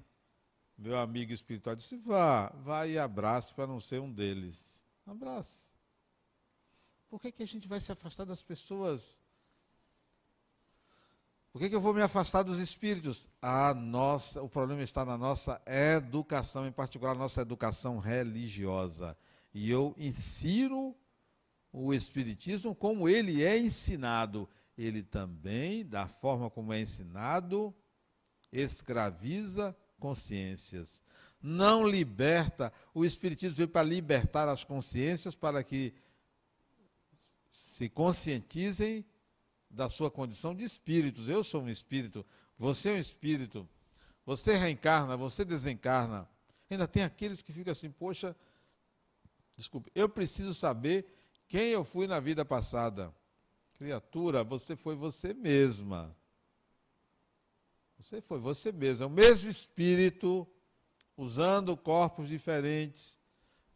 Meu 0.76 0.98
amigo 0.98 1.32
espiritual 1.32 1.76
disse: 1.76 1.96
vá, 1.96 2.48
vá 2.64 2.86
e 2.86 2.98
abrace 2.98 3.55
para 3.55 3.68
não 3.68 3.78
ser 3.78 4.00
um 4.00 4.12
deles. 4.12 4.82
Abrace. 5.07 5.72
Por 7.09 7.20
que, 7.20 7.30
que 7.30 7.42
a 7.42 7.46
gente 7.46 7.68
vai 7.68 7.80
se 7.80 7.92
afastar 7.92 8.24
das 8.24 8.42
pessoas? 8.42 9.18
Por 11.53 11.61
que, 11.61 11.68
que 11.68 11.76
eu 11.76 11.80
vou 11.80 11.92
me 11.92 12.00
afastar 12.00 12.42
dos 12.42 12.59
espíritos? 12.59 13.28
A 13.40 13.74
nossa, 13.74 14.40
o 14.42 14.48
problema 14.48 14.82
está 14.82 15.05
na 15.05 15.18
nossa 15.18 15.61
educação, 15.66 16.66
em 16.66 16.72
particular 16.72 17.14
nossa 17.14 17.42
educação 17.42 17.98
religiosa. 17.98 19.14
E 19.53 19.70
eu 19.70 19.94
insiro 19.98 20.96
o 21.70 21.92
espiritismo 21.92 22.74
como 22.74 23.07
ele 23.07 23.44
é 23.44 23.59
ensinado. 23.59 24.48
Ele 24.78 25.03
também, 25.03 25.84
da 25.84 26.09
forma 26.09 26.48
como 26.48 26.72
é 26.72 26.80
ensinado, 26.80 27.74
escraviza 28.50 29.76
consciências. 29.98 31.03
Não 31.43 31.86
liberta. 31.86 32.72
O 32.95 33.05
espiritismo 33.05 33.57
veio 33.57 33.68
para 33.68 33.82
libertar 33.82 34.49
as 34.49 34.62
consciências 34.62 35.34
para 35.34 35.64
que 35.64 35.93
se 37.51 37.88
conscientizem 37.88 39.05
da 39.68 39.88
sua 39.88 40.11
condição 40.11 40.55
de 40.55 40.64
espíritos. 40.64 41.28
Eu 41.28 41.43
sou 41.43 41.62
um 41.62 41.68
espírito, 41.68 42.24
você 42.57 42.90
é 42.90 42.93
um 42.95 42.99
espírito. 42.99 43.68
Você 44.24 44.55
reencarna, 44.55 45.16
você 45.16 45.45
desencarna. 45.45 46.28
Ainda 46.70 46.86
tem 46.86 47.03
aqueles 47.03 47.43
que 47.43 47.53
ficam 47.53 47.72
assim, 47.72 47.90
poxa, 47.90 48.36
desculpe, 49.57 49.90
eu 49.95 50.09
preciso 50.09 50.55
saber 50.55 51.07
quem 51.49 51.68
eu 51.70 51.84
fui 51.84 52.07
na 52.07 52.20
vida 52.20 52.45
passada. 52.45 53.12
Criatura, 53.74 54.45
você 54.45 54.76
foi 54.76 54.95
você 54.95 55.34
mesma. 55.34 56.16
Você 57.99 58.20
foi 58.20 58.38
você 58.38 58.70
mesma. 58.70 59.05
É 59.05 59.07
o 59.07 59.11
mesmo 59.11 59.51
espírito, 59.51 60.47
usando 61.16 61.76
corpos 61.76 62.28
diferentes, 62.28 63.18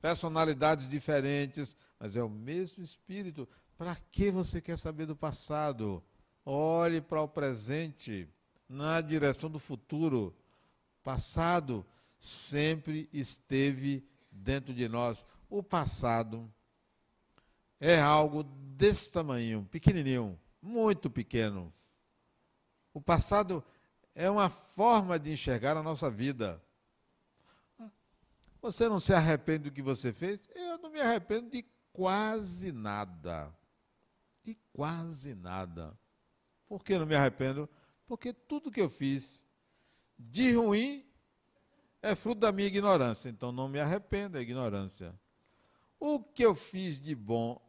personalidades 0.01 0.89
diferentes, 0.89 1.77
mas 1.99 2.17
é 2.17 2.23
o 2.23 2.29
mesmo 2.29 2.83
espírito. 2.83 3.49
Para 3.77 3.97
que 4.11 4.31
você 4.31 4.61
quer 4.61 4.79
saber 4.79 5.07
do 5.07 5.17
passado? 5.17 6.03
Olhe 6.45 7.01
para 7.01 7.21
o 7.21 7.29
presente, 7.29 8.29
na 8.69 9.01
direção 9.01 9.51
do 9.51 9.59
futuro. 9.59 10.35
Passado 11.03 11.87
sempre 12.19 13.09
esteve 13.13 14.07
dentro 14.31 14.73
de 14.75 14.89
nós. 14.89 15.27
O 15.49 15.63
passado 15.63 16.51
é 17.79 18.01
algo 18.01 18.43
desse 18.43 19.13
tamanho, 19.13 19.67
pequenininho, 19.71 20.39
muito 20.61 21.11
pequeno. 21.11 21.73
O 22.93 23.01
passado 23.01 23.63
é 24.15 24.31
uma 24.31 24.49
forma 24.49 25.19
de 25.19 25.33
enxergar 25.33 25.77
a 25.77 25.83
nossa 25.83 26.11
vida. 26.11 26.63
Você 28.67 28.89
não 28.89 29.01
se 29.01 29.13
arrepende 29.13 29.71
do 29.71 29.73
que 29.73 29.83
você 29.83 30.13
fez? 30.13 30.41
Eu 30.55 30.79
não 30.79 30.91
me 30.91 31.01
arrependo 31.01 31.51
de 31.51 31.65
quase 31.93 32.73
nada 32.73 33.55
de 34.47 34.57
quase 34.73 35.35
nada. 35.35 35.99
Por 36.69 36.85
que 36.85 36.97
não 36.97 37.05
me 37.05 37.17
arrependo? 37.17 37.69
Porque 38.07 38.33
tudo 38.33 38.71
que 38.71 38.81
eu 38.81 38.89
fiz 38.89 39.45
de 40.17 40.53
ruim 40.53 41.05
é 42.01 42.15
fruto 42.15 42.41
da 42.41 42.53
minha 42.53 42.69
ignorância. 42.69 43.29
Então 43.29 43.51
não 43.51 43.69
me 43.69 43.81
arrependo 43.81 44.35
da 44.35 44.41
ignorância. 44.41 45.19
O 45.99 46.23
que 46.23 46.45
eu 46.45 46.55
fiz 46.55 47.01
de 47.01 47.15
bom 47.15 47.61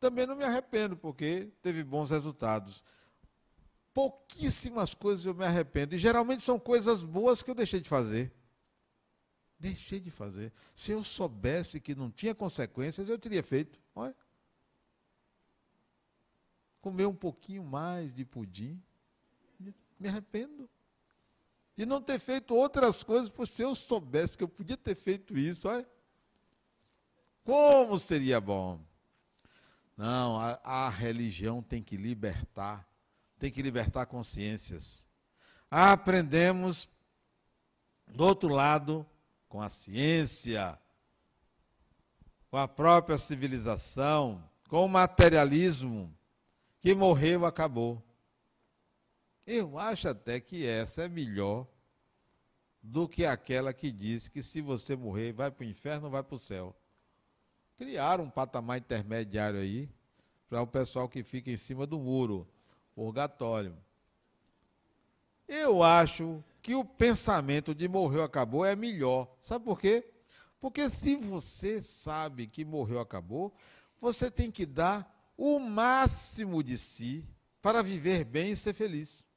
também 0.00 0.26
não 0.26 0.36
me 0.36 0.44
arrependo, 0.44 0.96
porque 0.96 1.52
teve 1.62 1.84
bons 1.84 2.10
resultados. 2.10 2.82
Pouquíssimas 3.94 4.92
coisas 4.94 5.24
eu 5.24 5.34
me 5.34 5.44
arrependo. 5.44 5.94
E 5.94 5.98
geralmente 5.98 6.42
são 6.42 6.58
coisas 6.58 7.04
boas 7.04 7.40
que 7.40 7.50
eu 7.50 7.54
deixei 7.54 7.80
de 7.80 7.88
fazer. 7.88 8.34
Deixei 9.58 10.00
de 10.00 10.10
fazer. 10.10 10.52
Se 10.74 10.92
eu 10.92 11.02
soubesse 11.02 11.80
que 11.80 11.94
não 11.94 12.10
tinha 12.10 12.34
consequências, 12.34 13.08
eu 13.08 13.18
teria 13.18 13.42
feito. 13.42 13.78
Olha 13.94 14.14
comer 16.84 17.06
um 17.06 17.14
pouquinho 17.14 17.64
mais 17.64 18.14
de 18.14 18.26
pudim. 18.26 18.78
Me 19.98 20.06
arrependo. 20.06 20.68
de 21.74 21.86
não 21.86 22.00
ter 22.00 22.18
feito 22.18 22.54
outras 22.54 23.02
coisas, 23.02 23.30
porque 23.30 23.54
se 23.54 23.62
eu 23.62 23.74
soubesse 23.74 24.36
que 24.36 24.44
eu 24.44 24.48
podia 24.48 24.76
ter 24.76 24.94
feito 24.94 25.36
isso, 25.36 25.66
olha, 25.66 25.88
como 27.42 27.98
seria 27.98 28.38
bom. 28.38 28.78
Não, 29.96 30.38
a, 30.38 30.60
a 30.62 30.88
religião 30.90 31.62
tem 31.62 31.82
que 31.82 31.96
libertar, 31.96 32.86
tem 33.38 33.50
que 33.50 33.62
libertar 33.62 34.04
consciências. 34.04 35.06
Aprendemos, 35.70 36.86
do 38.06 38.24
outro 38.24 38.50
lado, 38.50 39.06
com 39.54 39.62
a 39.62 39.68
ciência, 39.68 40.76
com 42.50 42.56
a 42.56 42.66
própria 42.66 43.16
civilização, 43.16 44.42
com 44.68 44.84
o 44.84 44.88
materialismo, 44.88 46.12
que 46.80 46.92
morreu, 46.92 47.46
acabou. 47.46 48.02
Eu 49.46 49.78
acho 49.78 50.08
até 50.08 50.40
que 50.40 50.66
essa 50.66 51.02
é 51.02 51.08
melhor 51.08 51.68
do 52.82 53.06
que 53.06 53.24
aquela 53.24 53.72
que 53.72 53.92
diz 53.92 54.26
que 54.26 54.42
se 54.42 54.60
você 54.60 54.96
morrer, 54.96 55.30
vai 55.30 55.52
para 55.52 55.62
o 55.62 55.68
inferno 55.68 56.06
ou 56.06 56.10
vai 56.10 56.24
para 56.24 56.34
o 56.34 56.38
céu. 56.38 56.74
Criaram 57.76 58.24
um 58.24 58.30
patamar 58.30 58.78
intermediário 58.78 59.60
aí 59.60 59.88
para 60.50 60.62
o 60.62 60.66
pessoal 60.66 61.08
que 61.08 61.22
fica 61.22 61.48
em 61.48 61.56
cima 61.56 61.86
do 61.86 62.00
muro, 62.00 62.44
purgatório. 62.92 63.76
Eu 65.46 65.80
acho 65.80 66.42
que 66.64 66.74
o 66.74 66.82
pensamento 66.82 67.74
de 67.74 67.86
morreu, 67.86 68.22
acabou 68.22 68.64
é 68.64 68.74
melhor. 68.74 69.28
Sabe 69.42 69.66
por 69.66 69.78
quê? 69.78 70.02
Porque 70.58 70.88
se 70.88 71.14
você 71.14 71.82
sabe 71.82 72.46
que 72.46 72.64
morreu, 72.64 73.00
acabou, 73.00 73.54
você 74.00 74.30
tem 74.30 74.50
que 74.50 74.64
dar 74.64 75.30
o 75.36 75.58
máximo 75.58 76.62
de 76.62 76.78
si 76.78 77.22
para 77.60 77.82
viver 77.82 78.24
bem 78.24 78.52
e 78.52 78.56
ser 78.56 78.72
feliz. 78.72 79.28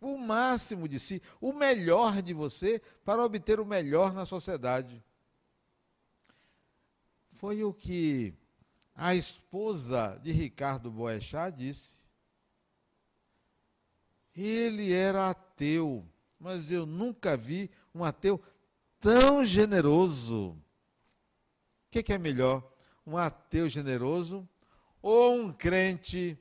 O 0.00 0.18
máximo 0.18 0.88
de 0.88 0.98
si, 0.98 1.22
o 1.40 1.52
melhor 1.52 2.20
de 2.20 2.34
você 2.34 2.82
para 3.04 3.24
obter 3.24 3.60
o 3.60 3.64
melhor 3.64 4.12
na 4.12 4.26
sociedade. 4.26 5.00
Foi 7.30 7.62
o 7.62 7.72
que 7.72 8.34
a 8.92 9.14
esposa 9.14 10.18
de 10.20 10.32
Ricardo 10.32 10.90
Boechat 10.90 11.56
disse. 11.56 12.01
Ele 14.34 14.92
era 14.92 15.30
ateu, 15.30 16.06
mas 16.38 16.70
eu 16.70 16.86
nunca 16.86 17.36
vi 17.36 17.70
um 17.94 18.02
ateu 18.02 18.42
tão 18.98 19.44
generoso. 19.44 20.50
O 20.50 22.02
que, 22.02 22.12
é 22.12 22.18
melhor? 22.18 22.66
Um 23.06 23.18
ateu 23.18 23.68
generoso 23.68 24.48
ou 25.02 25.34
um 25.34 25.52
crente 25.52 26.38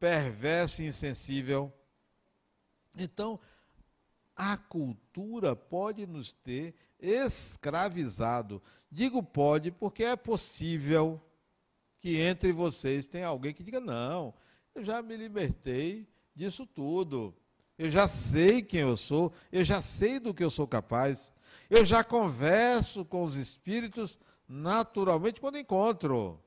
perverso 0.00 0.82
e 0.82 0.86
insensível? 0.86 1.72
Então, 2.96 3.38
a 4.34 4.56
cultura 4.56 5.54
pode 5.54 6.06
nos 6.06 6.32
ter 6.32 6.74
escravizado. 6.98 8.60
Digo 8.90 9.22
pode 9.22 9.70
porque 9.70 10.02
é 10.02 10.16
possível 10.16 11.20
que 12.00 12.20
entre 12.20 12.52
vocês 12.52 13.06
tenha 13.06 13.26
alguém 13.26 13.52
que 13.52 13.62
diga: 13.62 13.80
não, 13.80 14.34
eu 14.74 14.84
já 14.84 15.02
me 15.02 15.16
libertei 15.16 16.08
disso 16.38 16.64
tudo. 16.64 17.34
Eu 17.76 17.90
já 17.90 18.06
sei 18.06 18.62
quem 18.62 18.80
eu 18.80 18.96
sou, 18.96 19.32
eu 19.50 19.64
já 19.64 19.82
sei 19.82 20.20
do 20.20 20.32
que 20.32 20.42
eu 20.42 20.50
sou 20.50 20.66
capaz. 20.66 21.32
Eu 21.68 21.84
já 21.84 22.04
converso 22.04 23.04
com 23.04 23.24
os 23.24 23.34
espíritos 23.34 24.18
naturalmente 24.48 25.40
quando 25.40 25.58
encontro. 25.58 26.40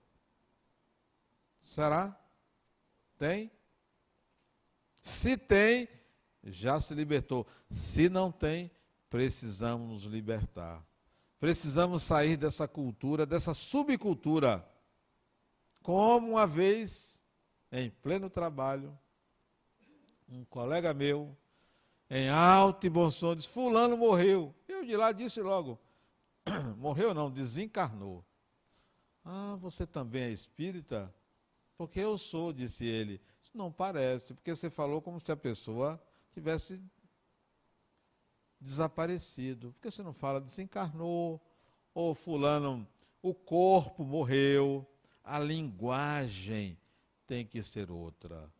Será? 1.59 2.17
Tem? 3.17 3.51
Se 5.03 5.35
tem, 5.35 5.87
já 6.43 6.79
se 6.79 6.93
libertou. 6.93 7.45
Se 7.69 8.09
não 8.09 8.31
tem, 8.31 8.71
precisamos 9.09 9.89
nos 9.89 10.03
libertar. 10.05 10.83
Precisamos 11.39 12.03
sair 12.03 12.37
dessa 12.37 12.67
cultura, 12.67 13.25
dessa 13.25 13.53
subcultura 13.53 14.67
como 15.81 16.33
uma 16.33 16.45
vez, 16.45 17.23
em 17.71 17.89
pleno 17.89 18.29
trabalho, 18.29 18.97
um 20.31 20.45
colega 20.45 20.93
meu, 20.93 21.35
em 22.09 22.29
alto 22.29 22.87
e 22.87 22.89
bom 22.89 23.11
som, 23.11 23.35
disse: 23.35 23.49
Fulano 23.49 23.97
morreu. 23.97 24.53
Eu 24.67 24.85
de 24.85 24.95
lá 24.95 25.11
disse 25.11 25.41
logo: 25.41 25.79
Morreu 26.77 27.13
não, 27.13 27.29
desencarnou. 27.29 28.25
Ah, 29.23 29.55
você 29.59 29.85
também 29.85 30.23
é 30.23 30.31
espírita? 30.31 31.13
Porque 31.77 31.99
eu 31.99 32.17
sou, 32.17 32.51
disse 32.51 32.85
ele. 32.85 33.21
Isso 33.41 33.55
não 33.55 33.71
parece, 33.71 34.33
porque 34.33 34.55
você 34.55 34.69
falou 34.69 35.01
como 35.01 35.19
se 35.19 35.31
a 35.31 35.35
pessoa 35.35 36.01
tivesse 36.33 36.81
desaparecido. 38.59 39.73
Por 39.73 39.81
que 39.81 39.91
você 39.91 40.01
não 40.01 40.13
fala 40.13 40.39
desencarnou? 40.39 41.39
Ou 41.93 42.15
fulano, 42.15 42.87
o 43.21 43.33
corpo 43.33 44.03
morreu 44.03 44.87
a 45.23 45.39
linguagem 45.39 46.77
tem 47.25 47.45
que 47.45 47.63
ser 47.63 47.89
outra. 47.91 48.51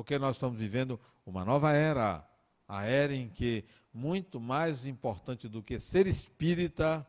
Porque 0.00 0.18
nós 0.18 0.36
estamos 0.36 0.58
vivendo 0.58 0.98
uma 1.26 1.44
nova 1.44 1.72
era, 1.72 2.26
a 2.66 2.84
era 2.84 3.14
em 3.14 3.28
que 3.28 3.66
muito 3.92 4.40
mais 4.40 4.86
importante 4.86 5.46
do 5.46 5.62
que 5.62 5.78
ser 5.78 6.06
espírita, 6.06 7.06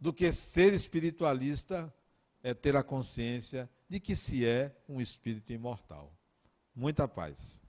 do 0.00 0.14
que 0.14 0.32
ser 0.32 0.72
espiritualista, 0.72 1.94
é 2.42 2.54
ter 2.54 2.74
a 2.74 2.82
consciência 2.82 3.68
de 3.86 4.00
que 4.00 4.16
se 4.16 4.46
é 4.46 4.74
um 4.88 4.98
espírito 4.98 5.52
imortal. 5.52 6.10
Muita 6.74 7.06
paz. 7.06 7.61